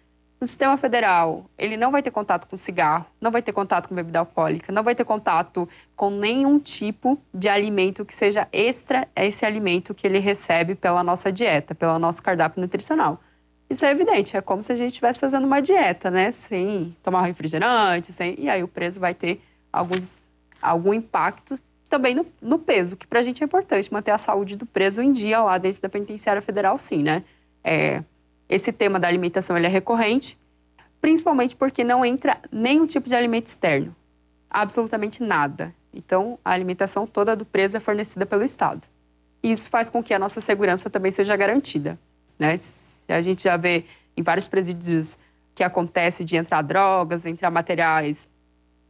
No 0.40 0.46
sistema 0.46 0.74
federal, 0.78 1.44
ele 1.58 1.76
não 1.76 1.90
vai 1.92 2.02
ter 2.02 2.10
contato 2.10 2.46
com 2.48 2.56
cigarro, 2.56 3.04
não 3.20 3.30
vai 3.30 3.42
ter 3.42 3.52
contato 3.52 3.88
com 3.88 3.94
bebida 3.94 4.20
alcoólica, 4.20 4.72
não 4.72 4.82
vai 4.82 4.94
ter 4.94 5.04
contato 5.04 5.68
com 5.94 6.08
nenhum 6.10 6.58
tipo 6.58 7.20
de 7.32 7.46
alimento 7.46 8.06
que 8.06 8.16
seja 8.16 8.48
extra 8.50 9.06
esse 9.14 9.44
alimento 9.44 9.94
que 9.94 10.06
ele 10.06 10.18
recebe 10.18 10.74
pela 10.74 11.04
nossa 11.04 11.30
dieta, 11.30 11.74
pelo 11.74 11.98
nosso 11.98 12.22
cardápio 12.22 12.60
nutricional. 12.62 13.20
isso 13.68 13.84
é 13.84 13.90
evidente, 13.90 14.34
é 14.36 14.40
como 14.40 14.62
se 14.62 14.72
a 14.72 14.74
gente 14.74 14.92
estivesse 14.92 15.20
fazendo 15.20 15.44
uma 15.44 15.60
dieta, 15.60 16.10
né? 16.10 16.32
Sem 16.32 16.96
tomar 17.02 17.22
refrigerante, 17.26 18.10
sem... 18.10 18.34
e 18.38 18.48
aí 18.48 18.62
o 18.62 18.68
preso 18.68 18.98
vai 18.98 19.14
ter 19.14 19.42
alguns, 19.70 20.18
algum 20.60 20.92
impacto 20.92 21.58
também 21.88 22.14
no, 22.14 22.24
no 22.40 22.58
peso, 22.58 22.96
que 22.96 23.06
para 23.06 23.18
a 23.18 23.22
gente 23.22 23.42
é 23.42 23.44
importante, 23.44 23.92
manter 23.92 24.12
a 24.12 24.18
saúde 24.18 24.56
do 24.56 24.64
preso 24.64 25.02
em 25.02 25.10
dia 25.10 25.42
lá 25.42 25.58
dentro 25.58 25.82
da 25.82 25.88
penitenciária 25.88 26.40
federal, 26.40 26.78
sim, 26.78 27.02
né? 27.02 27.24
É, 27.64 28.02
esse 28.48 28.70
tema 28.72 28.98
da 28.98 29.08
alimentação 29.08 29.56
ele 29.56 29.66
é 29.66 29.68
recorrente, 29.68 30.38
principalmente 31.00 31.56
porque 31.56 31.82
não 31.82 32.04
entra 32.04 32.38
nenhum 32.50 32.86
tipo 32.86 33.08
de 33.08 33.14
alimento 33.14 33.46
externo, 33.46 33.94
absolutamente 34.48 35.22
nada. 35.22 35.74
Então, 35.92 36.38
a 36.44 36.52
alimentação 36.52 37.06
toda 37.06 37.34
do 37.34 37.44
preso 37.44 37.76
é 37.76 37.80
fornecida 37.80 38.24
pelo 38.24 38.44
Estado. 38.44 38.82
E 39.42 39.50
isso 39.50 39.68
faz 39.68 39.90
com 39.90 40.02
que 40.02 40.14
a 40.14 40.18
nossa 40.18 40.40
segurança 40.40 40.88
também 40.88 41.10
seja 41.10 41.34
garantida. 41.36 41.98
Né? 42.38 42.54
A 43.08 43.20
gente 43.20 43.42
já 43.44 43.56
vê 43.56 43.84
em 44.16 44.22
vários 44.22 44.46
presídios 44.46 45.18
que 45.54 45.64
acontece 45.64 46.24
de 46.24 46.36
entrar 46.36 46.62
drogas, 46.62 47.26
entrar 47.26 47.50
materiais 47.50 48.28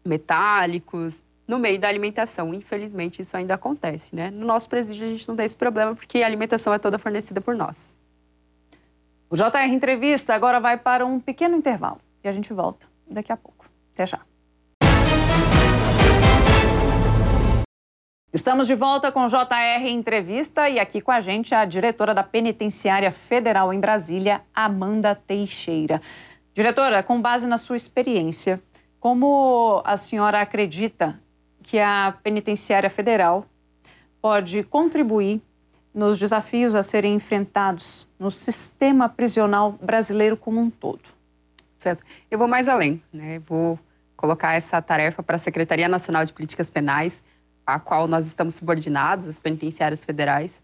metálicos 0.04 1.22
no 1.50 1.58
meio 1.58 1.80
da 1.80 1.88
alimentação. 1.88 2.54
Infelizmente, 2.54 3.20
isso 3.22 3.36
ainda 3.36 3.54
acontece. 3.54 4.14
Né? 4.14 4.30
No 4.30 4.46
nosso 4.46 4.68
presídio, 4.68 5.04
a 5.04 5.10
gente 5.10 5.28
não 5.28 5.34
tem 5.34 5.44
esse 5.44 5.56
problema 5.56 5.96
porque 5.96 6.22
a 6.22 6.26
alimentação 6.26 6.72
é 6.72 6.78
toda 6.78 6.96
fornecida 6.96 7.40
por 7.40 7.56
nós. 7.56 7.92
O 9.28 9.34
JR 9.34 9.68
Entrevista 9.68 10.32
agora 10.32 10.60
vai 10.60 10.76
para 10.76 11.04
um 11.04 11.18
pequeno 11.18 11.56
intervalo 11.56 11.98
e 12.22 12.28
a 12.28 12.32
gente 12.32 12.52
volta 12.52 12.86
daqui 13.10 13.32
a 13.32 13.36
pouco. 13.36 13.68
Até 13.92 14.06
já. 14.06 14.20
Estamos 18.32 18.68
de 18.68 18.76
volta 18.76 19.10
com 19.10 19.26
JR 19.26 19.88
Entrevista 19.88 20.68
e 20.68 20.78
aqui 20.78 21.00
com 21.00 21.10
a 21.10 21.20
gente 21.20 21.52
a 21.52 21.64
diretora 21.64 22.14
da 22.14 22.22
Penitenciária 22.22 23.10
Federal 23.10 23.72
em 23.72 23.80
Brasília, 23.80 24.42
Amanda 24.54 25.16
Teixeira. 25.16 26.00
Diretora, 26.54 27.02
com 27.02 27.20
base 27.20 27.48
na 27.48 27.58
sua 27.58 27.74
experiência, 27.74 28.62
como 29.00 29.82
a 29.84 29.96
senhora 29.96 30.40
acredita 30.40 31.20
que 31.62 31.78
a 31.78 32.16
Penitenciária 32.22 32.90
Federal 32.90 33.46
pode 34.20 34.62
contribuir 34.64 35.40
nos 35.94 36.18
desafios 36.18 36.74
a 36.74 36.82
serem 36.82 37.14
enfrentados 37.14 38.06
no 38.18 38.30
sistema 38.30 39.08
prisional 39.08 39.72
brasileiro 39.72 40.36
como 40.36 40.60
um 40.60 40.70
todo. 40.70 41.02
Certo. 41.76 42.02
Eu 42.30 42.38
vou 42.38 42.46
mais 42.46 42.68
além, 42.68 43.02
né? 43.12 43.40
Vou 43.46 43.78
colocar 44.16 44.52
essa 44.52 44.80
tarefa 44.82 45.22
para 45.22 45.36
a 45.36 45.38
Secretaria 45.38 45.88
Nacional 45.88 46.24
de 46.24 46.32
Políticas 46.32 46.70
Penais, 46.70 47.22
a 47.66 47.80
qual 47.80 48.06
nós 48.06 48.26
estamos 48.26 48.54
subordinados, 48.54 49.26
as 49.26 49.40
penitenciárias 49.40 50.04
federais. 50.04 50.60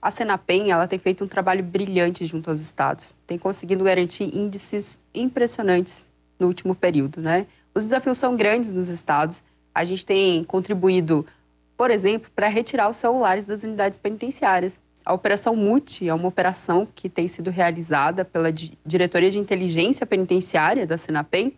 A 0.00 0.10
Senapen, 0.10 0.70
ela 0.70 0.86
tem 0.86 0.98
feito 0.98 1.24
um 1.24 1.28
trabalho 1.28 1.62
brilhante 1.62 2.24
junto 2.24 2.48
aos 2.48 2.60
estados, 2.60 3.14
tem 3.26 3.36
conseguido 3.36 3.84
garantir 3.84 4.34
índices 4.34 4.98
impressionantes 5.12 6.10
no 6.38 6.46
último 6.46 6.74
período, 6.74 7.20
né? 7.20 7.46
Os 7.74 7.84
desafios 7.84 8.16
são 8.16 8.36
grandes 8.36 8.72
nos 8.72 8.88
estados. 8.88 9.42
A 9.74 9.84
gente 9.84 10.04
tem 10.04 10.44
contribuído 10.44 11.26
por 11.80 11.90
exemplo, 11.90 12.30
para 12.36 12.46
retirar 12.46 12.90
os 12.90 12.96
celulares 12.96 13.46
das 13.46 13.62
unidades 13.64 13.96
penitenciárias. 13.96 14.78
A 15.02 15.14
Operação 15.14 15.56
MUTI 15.56 16.10
é 16.10 16.14
uma 16.14 16.28
operação 16.28 16.86
que 16.94 17.08
tem 17.08 17.26
sido 17.26 17.48
realizada 17.48 18.22
pela 18.22 18.52
Diretoria 18.52 19.30
de 19.30 19.38
Inteligência 19.38 20.04
Penitenciária 20.04 20.86
da 20.86 20.98
Senapem, 20.98 21.54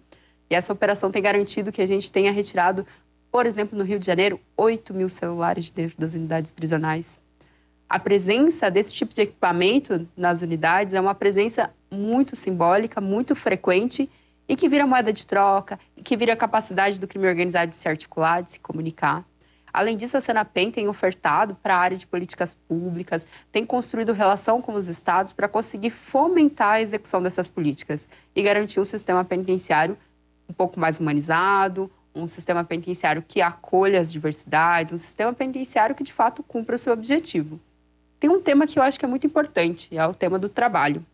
e 0.49 0.55
essa 0.55 0.73
operação 0.73 1.11
tem 1.11 1.21
garantido 1.21 1.73
que 1.73 1.83
a 1.83 1.87
gente 1.87 2.13
tenha 2.13 2.31
retirado, 2.31 2.87
por 3.33 3.47
exemplo, 3.47 3.77
no 3.77 3.83
Rio 3.83 3.99
de 3.99 4.07
Janeiro, 4.07 4.39
8 4.57 4.95
mil 4.95 5.09
celulares 5.09 5.65
de 5.65 5.73
dentro 5.73 5.99
das 5.99 6.15
unidades 6.15 6.53
prisionais. 6.53 7.19
A 7.89 7.99
presença 7.99 8.71
desse 8.71 8.95
tipo 8.95 9.13
de 9.13 9.23
equipamento 9.23 10.07
nas 10.17 10.41
unidades 10.41 10.95
é 10.95 11.01
uma 11.01 11.17
presença 11.17 11.75
muito 11.91 12.37
simbólica, 12.37 13.01
muito 13.01 13.35
frequente 13.35 14.09
e 14.49 14.57
que 14.57 14.69
vira 14.69 14.87
moeda 14.87 15.13
de 15.13 15.27
troca, 15.27 15.79
e 15.97 16.03
que 16.03 16.17
vira 16.17 16.37
capacidade 16.37 16.99
do 16.99 17.07
crime 17.09 17.27
organizado 17.27 17.71
de 17.71 17.77
se 17.77 17.89
articular, 17.89 18.43
de 18.43 18.53
se 18.53 18.61
comunicar. 18.61 19.25
Além 19.73 19.97
disso, 19.97 20.17
a 20.17 20.21
Senapen 20.21 20.71
tem 20.71 20.87
ofertado 20.87 21.55
para 21.55 21.75
a 21.75 21.79
área 21.79 21.97
de 21.97 22.07
políticas 22.07 22.55
públicas, 22.69 23.27
tem 23.51 23.65
construído 23.65 24.13
relação 24.13 24.61
com 24.61 24.75
os 24.75 24.87
estados 24.87 25.33
para 25.33 25.49
conseguir 25.49 25.91
fomentar 25.91 26.75
a 26.75 26.81
execução 26.81 27.23
dessas 27.23 27.49
políticas 27.49 28.09
e 28.37 28.43
garantir 28.43 28.81
um 28.81 28.85
sistema 28.85 29.25
penitenciário 29.25 29.97
um 30.49 30.53
pouco 30.53 30.79
mais 30.79 31.01
humanizado, 31.01 31.91
um 32.15 32.27
sistema 32.27 32.63
penitenciário 32.63 33.25
que 33.27 33.41
acolha 33.41 33.99
as 33.99 34.13
diversidades, 34.13 34.93
um 34.93 34.99
sistema 34.99 35.33
penitenciário 35.33 35.95
que 35.95 36.05
de 36.05 36.13
fato 36.13 36.43
cumpra 36.43 36.75
o 36.75 36.79
seu 36.79 36.93
objetivo. 36.93 37.59
Tem 38.21 38.29
um 38.29 38.41
tema 38.41 38.67
que 38.67 38.79
eu 38.79 38.83
acho 38.83 38.99
que 38.99 39.05
é 39.07 39.09
muito 39.09 39.27
importante, 39.27 39.89
é 39.97 40.07
o 40.07 40.13
tema 40.13 40.39
do 40.39 40.49
trabalho. 40.49 41.05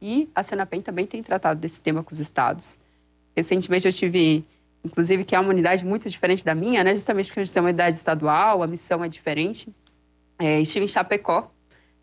E 0.00 0.28
a 0.34 0.42
Senapen 0.42 0.80
também 0.80 1.06
tem 1.06 1.22
tratado 1.22 1.60
desse 1.60 1.80
tema 1.80 2.02
com 2.02 2.12
os 2.12 2.20
estados. 2.20 2.78
Recentemente 3.36 3.86
eu 3.86 3.92
tive 3.92 4.44
inclusive 4.84 5.24
que 5.24 5.34
é 5.34 5.40
uma 5.40 5.50
unidade 5.50 5.84
muito 5.84 6.08
diferente 6.08 6.44
da 6.44 6.54
minha, 6.54 6.82
né? 6.82 6.94
Justamente 6.94 7.26
porque 7.26 7.40
a 7.40 7.44
gente 7.44 7.52
tem 7.52 7.62
uma 7.62 7.68
unidade 7.68 7.96
estadual, 7.96 8.62
a 8.62 8.66
missão 8.66 9.04
é 9.04 9.08
diferente. 9.08 9.68
É, 10.38 10.60
estive 10.60 10.84
em 10.84 10.88
Chapecó, 10.88 11.50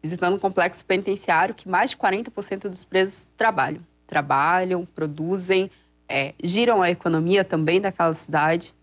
visitando 0.01 0.35
um 0.35 0.39
complexo 0.39 0.85
penitenciário 0.85 1.55
que 1.55 1.67
mais 1.67 1.91
de 1.91 1.97
40% 1.97 2.69
dos 2.69 2.83
presos 2.83 3.27
trabalham. 3.35 3.81
Trabalham, 4.05 4.85
produzem, 4.85 5.71
é, 6.07 6.33
giram 6.43 6.81
a 6.81 6.91
economia 6.91 7.43
também 7.43 7.81
daquela 7.81 8.13
cidade. 8.13 8.73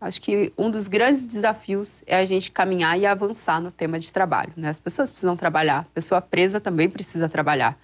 Acho 0.00 0.20
que 0.20 0.52
um 0.56 0.70
dos 0.70 0.88
grandes 0.88 1.26
desafios 1.26 2.02
é 2.06 2.16
a 2.16 2.24
gente 2.24 2.50
caminhar 2.50 2.98
e 2.98 3.04
avançar 3.04 3.60
no 3.60 3.70
tema 3.70 3.98
de 3.98 4.10
trabalho. 4.10 4.52
Né? 4.56 4.68
As 4.68 4.80
pessoas 4.80 5.10
precisam 5.10 5.36
trabalhar, 5.36 5.80
a 5.80 5.94
pessoa 5.94 6.22
presa 6.22 6.58
também 6.58 6.88
precisa 6.88 7.28
trabalhar, 7.28 7.78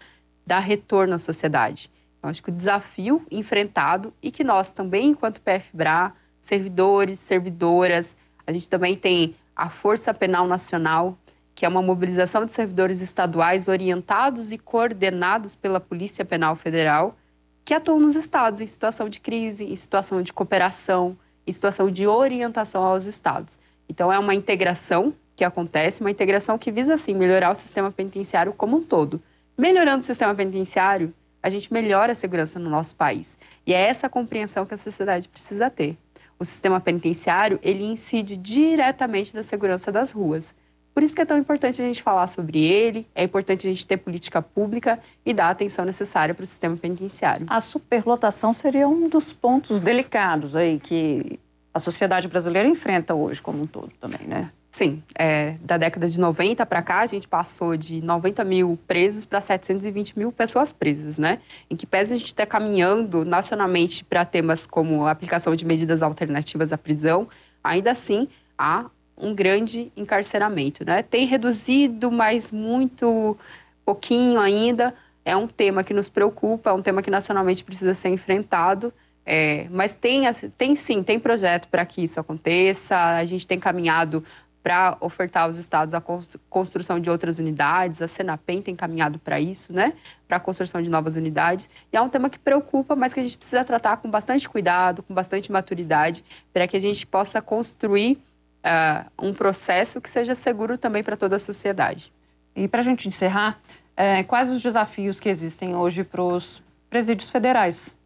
dar 0.47 0.61
retorno 0.61 1.15
à 1.15 1.19
sociedade. 1.19 1.91
Eu 2.23 2.29
acho 2.31 2.43
que 2.43 2.51
o 2.51 2.53
desafio 2.53 3.27
enfrentado 3.31 4.13
e 4.23 4.31
que 4.31 4.45
nós 4.45 4.71
também, 4.71 5.11
enquanto 5.11 5.41
PFBRA, 5.41 6.13
servidores, 6.41 7.19
servidoras, 7.19 8.17
a 8.47 8.53
gente 8.53 8.71
também 8.71 8.97
tem 8.97 9.35
a 9.55 9.69
Força 9.69 10.15
Penal 10.15 10.47
Nacional, 10.47 11.19
que 11.55 11.65
é 11.65 11.69
uma 11.69 11.83
mobilização 11.83 12.45
de 12.45 12.53
servidores 12.53 13.01
estaduais 13.01 13.67
orientados 13.67 14.53
e 14.53 14.59
coordenados 14.59 15.57
pela 15.57 15.81
Polícia 15.81 16.25
Penal 16.25 16.55
Federal, 16.55 17.17
que 17.65 17.75
atuam 17.75 17.99
nos 17.99 18.15
estados 18.15 18.61
em 18.61 18.67
situação 18.67 19.09
de 19.09 19.19
crise, 19.19 19.65
em 19.65 19.75
situação 19.75 20.23
de 20.23 20.33
cooperação, 20.33 21.17
em 21.47 21.53
situação 21.53 21.91
de 21.91 22.07
orientação 22.07 22.85
aos 22.85 23.07
estados. 23.07 23.59
Então, 23.89 24.13
é 24.13 24.19
uma 24.19 24.35
integração 24.35 25.13
que 25.35 25.45
acontece, 25.45 26.01
uma 26.01 26.11
integração 26.11 26.59
que 26.59 26.71
visa, 26.71 26.95
assim, 26.95 27.15
melhorar 27.15 27.51
o 27.51 27.55
sistema 27.55 27.91
penitenciário 27.91 28.53
como 28.53 28.77
um 28.77 28.83
todo. 28.83 29.21
Melhorando 29.59 30.01
o 30.01 30.03
sistema 30.03 30.35
penitenciário, 30.35 31.15
a 31.43 31.49
gente 31.49 31.73
melhora 31.73 32.13
a 32.13 32.15
segurança 32.15 32.59
no 32.59 32.69
nosso 32.69 32.95
país. 32.95 33.39
E 33.67 33.73
é 33.73 33.89
essa 33.89 34.09
compreensão 34.09 34.67
que 34.67 34.75
a 34.75 34.77
sociedade 34.77 35.29
precisa 35.29 35.71
ter. 35.71 35.97
O 36.39 36.45
sistema 36.45 36.79
penitenciário, 36.79 37.59
ele 37.63 37.85
incide 37.85 38.37
diretamente 38.37 39.35
na 39.35 39.43
segurança 39.43 39.91
das 39.91 40.11
ruas. 40.11 40.55
Por 40.93 41.03
isso 41.03 41.15
que 41.15 41.23
é 41.23 41.25
tão 41.25 41.39
importante 41.39 41.81
a 41.81 41.85
gente 41.85 42.03
falar 42.03 42.27
sobre 42.27 42.65
ele, 42.65 43.07
é 43.15 43.23
importante 43.23 43.67
a 43.67 43.71
gente 43.71 43.87
ter 43.87 43.97
política 43.97 44.43
pública 44.43 44.99
e 45.25 45.33
dar 45.33 45.47
a 45.47 45.51
atenção 45.51 45.85
necessária 45.85 46.35
para 46.35 46.43
o 46.43 46.47
sistema 46.47 46.77
penitenciário. 46.77 47.47
A 47.49 47.61
superlotação 47.61 48.53
seria 48.53 48.89
um 48.89 49.09
dos 49.09 49.33
pontos 49.33 49.81
delicados 49.81 50.57
aí 50.57 50.79
que 50.79 51.39
a 51.73 51.79
sociedade 51.79 52.29
brasileira 52.29 52.69
enfrenta 52.69 53.15
hoje 53.15 53.43
como 53.43 53.63
um 53.63 53.67
todo 53.67 53.93
também, 54.01 54.27
né? 54.27 54.51
Sim, 54.77 55.03
é, 55.19 55.57
da 55.63 55.79
década 55.79 56.07
de 56.07 56.21
90 56.21 56.67
para 56.67 56.83
cá, 56.83 57.01
a 57.01 57.07
gente 57.07 57.27
passou 57.27 57.79
de 57.79 58.03
90 58.03 58.45
mil 58.45 58.79
presos 58.87 59.25
para 59.25 59.41
720 59.41 60.19
mil 60.19 60.31
pessoas 60.31 60.71
presas, 60.71 61.19
né? 61.19 61.39
Em 61.71 61.75
que 61.75 61.87
pese 61.87 62.13
a 62.13 62.17
gente 62.19 62.27
está 62.27 62.45
caminhando 62.45 63.25
nacionalmente 63.25 64.05
para 64.05 64.23
temas 64.27 64.67
como 64.67 65.07
a 65.07 65.13
aplicação 65.13 65.57
de 65.57 65.65
medidas 65.65 66.03
alternativas 66.03 66.75
à 66.75 66.77
prisão, 66.77 67.27
ainda 67.65 67.93
assim 67.93 68.29
há 68.59 68.91
um 69.17 69.35
grande 69.35 69.91
encarceramento, 69.97 70.85
né? 70.85 71.03
Tem 71.03 71.25
reduzido, 71.25 72.13
mas 72.13 72.53
muito 72.53 73.35
pouquinho 73.83 74.39
ainda. 74.39 74.93
É 75.25 75.35
um 75.35 75.49
tema 75.49 75.83
que 75.83 75.95
nos 75.95 76.11
preocupa, 76.11 76.69
é 76.69 76.73
um 76.75 76.83
tema 76.83 77.03
que 77.03 77.11
nacionalmente 77.11 77.65
precisa 77.65 77.95
ser 77.95 78.11
enfrentado. 78.11 78.93
É, 79.29 79.67
mas 79.71 79.97
tem, 79.97 80.23
tem 80.57 80.77
sim, 80.77 81.03
tem 81.03 81.19
projeto 81.19 81.67
para 81.67 81.85
que 81.85 82.01
isso 82.01 82.21
aconteça. 82.21 82.97
A 82.97 83.25
gente 83.25 83.45
tem 83.45 83.59
caminhado 83.59 84.23
para 84.67 84.97
ofertar 84.99 85.45
aos 85.45 85.59
estados 85.59 85.95
a 85.95 86.03
construção 86.51 86.99
de 86.99 87.09
outras 87.09 87.39
unidades. 87.39 88.03
A 88.03 88.09
Senapem 88.09 88.61
tem 88.61 88.75
caminhado 88.75 89.17
para 89.17 89.39
isso, 89.39 89.73
né? 89.73 89.93
Para 90.27 90.39
a 90.39 90.41
construção 90.41 90.83
de 90.83 90.91
novas 90.91 91.15
unidades. 91.15 91.71
E 91.93 91.97
é 91.97 92.01
um 92.01 92.09
tema 92.09 92.29
que 92.29 92.37
preocupa, 92.37 92.97
mas 92.97 93.15
que 93.15 93.21
a 93.21 93.23
gente 93.23 93.39
precisa 93.39 93.63
tratar 93.63 93.99
com 93.99 94.11
bastante 94.11 94.49
cuidado, 94.49 95.05
com 95.05 95.15
bastante 95.15 95.53
maturidade, 95.53 96.25
para 96.53 96.67
que 96.67 96.77
a 96.77 96.81
gente 96.81 97.07
possa 97.07 97.41
construir 97.41 98.19
uh, 98.65 99.09
um 99.25 99.33
processo 99.33 100.01
que 100.01 100.11
seja 100.11 100.35
seguro 100.35 100.77
também 100.77 101.05
para 101.05 101.17
toda 101.17 101.37
a 101.37 101.39
sociedade. 101.39 102.13
E 102.57 102.67
para 102.67 102.81
a 102.81 102.85
gente 102.85 103.07
encerrar, 103.07 103.61
é, 103.97 104.25
quais 104.25 104.51
os 104.51 104.61
desafios 104.61 105.21
que 105.21 105.29
existem 105.29 105.77
hoje 105.77 106.03
para 106.03 106.23
os 106.23 106.61
presídios 106.91 107.31
federais 107.31 107.97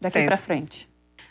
daqui 0.00 0.24
para 0.24 0.36
frente? 0.36 0.87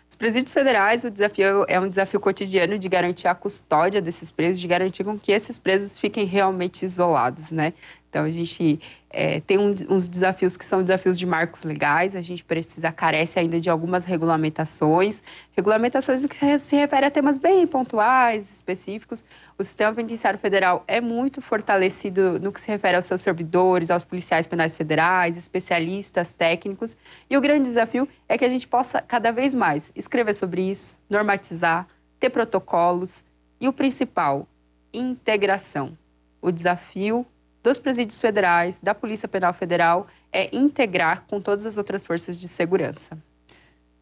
Os 0.10 0.16
presídios 0.16 0.54
federais, 0.54 1.04
o 1.04 1.12
desafio 1.12 1.66
é 1.68 1.80
um 1.80 1.90
desafio 1.90 2.20
cotidiano 2.20 2.80
de 2.80 2.88
garantir 2.88 3.28
a 3.28 3.36
custódia 3.36 4.02
desses 4.02 4.32
presos, 4.32 4.60
de 4.62 4.68
garantir 4.68 5.04
com 5.04 5.20
que 5.20 5.32
esses 5.32 5.60
presos 5.60 6.00
fiquem 6.00 6.26
realmente 6.26 6.86
isolados, 6.86 7.52
né? 7.52 7.74
Então, 8.10 8.24
a 8.24 8.30
gente 8.30 8.80
é, 9.10 9.40
tem 9.42 9.58
um, 9.58 9.74
uns 9.90 10.08
desafios 10.08 10.56
que 10.56 10.64
são 10.64 10.82
desafios 10.82 11.18
de 11.18 11.26
marcos 11.26 11.64
legais, 11.64 12.16
a 12.16 12.22
gente 12.22 12.44
precisa, 12.44 12.92
carece 12.92 13.40
ainda 13.40 13.60
de 13.60 13.70
algumas 13.70 14.06
regulamentações, 14.06 15.22
regulamentações 15.56 16.26
que 16.26 16.58
se 16.58 16.76
refere 16.76 17.06
a 17.06 17.12
temas 17.12 17.38
bem 17.38 17.66
pontuais, 17.68 18.52
específicos. 18.52 19.26
O 19.58 19.64
sistema 19.64 19.94
penitenciário 19.94 20.40
federal 20.40 20.84
é 20.88 21.02
muito 21.02 21.42
fortalecido 21.42 22.40
no 22.40 22.52
que 22.52 22.62
se 22.62 22.68
refere 22.68 22.96
aos 22.96 23.06
seus 23.06 23.22
servidores, 23.22 23.92
aos 23.92 24.04
policiais 24.04 24.48
penais 24.48 24.76
federais, 24.76 25.36
especialistas, 25.36 26.34
técnicos. 26.34 26.96
E 27.30 27.38
o 27.38 27.42
grande 27.42 27.64
desafio 27.64 28.08
é 28.28 28.38
que 28.38 28.46
a 28.46 28.50
gente 28.50 28.68
possa, 28.68 29.02
cada 29.02 29.32
vez 29.32 29.54
mais, 29.54 29.92
escrever 29.96 30.34
sobre 30.34 30.62
isso, 30.70 30.98
normatizar, 31.10 31.88
ter 32.20 32.30
protocolos 32.30 33.24
e 33.60 33.68
o 33.68 33.74
principal, 33.74 34.48
integração. 34.94 35.98
O 36.42 36.52
desafio 36.52 37.26
dos 37.64 37.80
presídios 37.80 38.20
federais, 38.22 38.80
da 38.80 38.96
Polícia 38.96 39.28
Penal 39.28 39.54
Federal, 39.54 40.08
é 40.32 40.56
integrar 40.56 41.24
com 41.30 41.42
todas 41.42 41.66
as 41.66 41.78
outras 41.78 42.06
forças 42.06 42.40
de 42.40 42.48
segurança. 42.48 43.18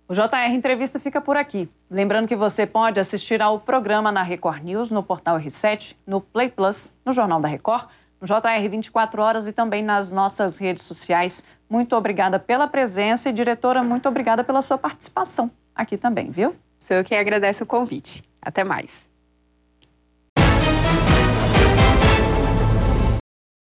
O 0.07 0.13
JR 0.13 0.53
Entrevista 0.53 0.99
fica 0.99 1.19
por 1.19 1.35
aqui. 1.35 1.67
Lembrando 1.89 2.27
que 2.27 2.35
você 2.35 2.67
pode 2.67 2.99
assistir 2.99 3.41
ao 3.41 3.59
programa 3.59 4.11
na 4.11 4.21
Record 4.21 4.63
News, 4.63 4.91
no 4.91 5.01
portal 5.01 5.39
R7, 5.39 5.95
no 6.05 6.21
Play 6.21 6.49
Plus, 6.49 6.93
no 7.03 7.11
Jornal 7.11 7.41
da 7.41 7.47
Record, 7.47 7.87
no 8.21 8.27
JR 8.27 8.69
24 8.69 9.21
Horas 9.21 9.47
e 9.47 9.51
também 9.51 9.83
nas 9.83 10.11
nossas 10.11 10.59
redes 10.59 10.83
sociais. 10.83 11.43
Muito 11.67 11.95
obrigada 11.95 12.37
pela 12.37 12.67
presença 12.67 13.29
e, 13.29 13.33
diretora, 13.33 13.83
muito 13.83 14.07
obrigada 14.07 14.43
pela 14.43 14.61
sua 14.61 14.77
participação 14.77 15.49
aqui 15.75 15.97
também, 15.97 16.29
viu? 16.29 16.55
Sou 16.79 16.97
eu 16.97 17.03
quem 17.03 17.17
agradece 17.17 17.63
o 17.63 17.65
convite. 17.65 18.23
Até 18.41 18.63
mais. 18.63 19.05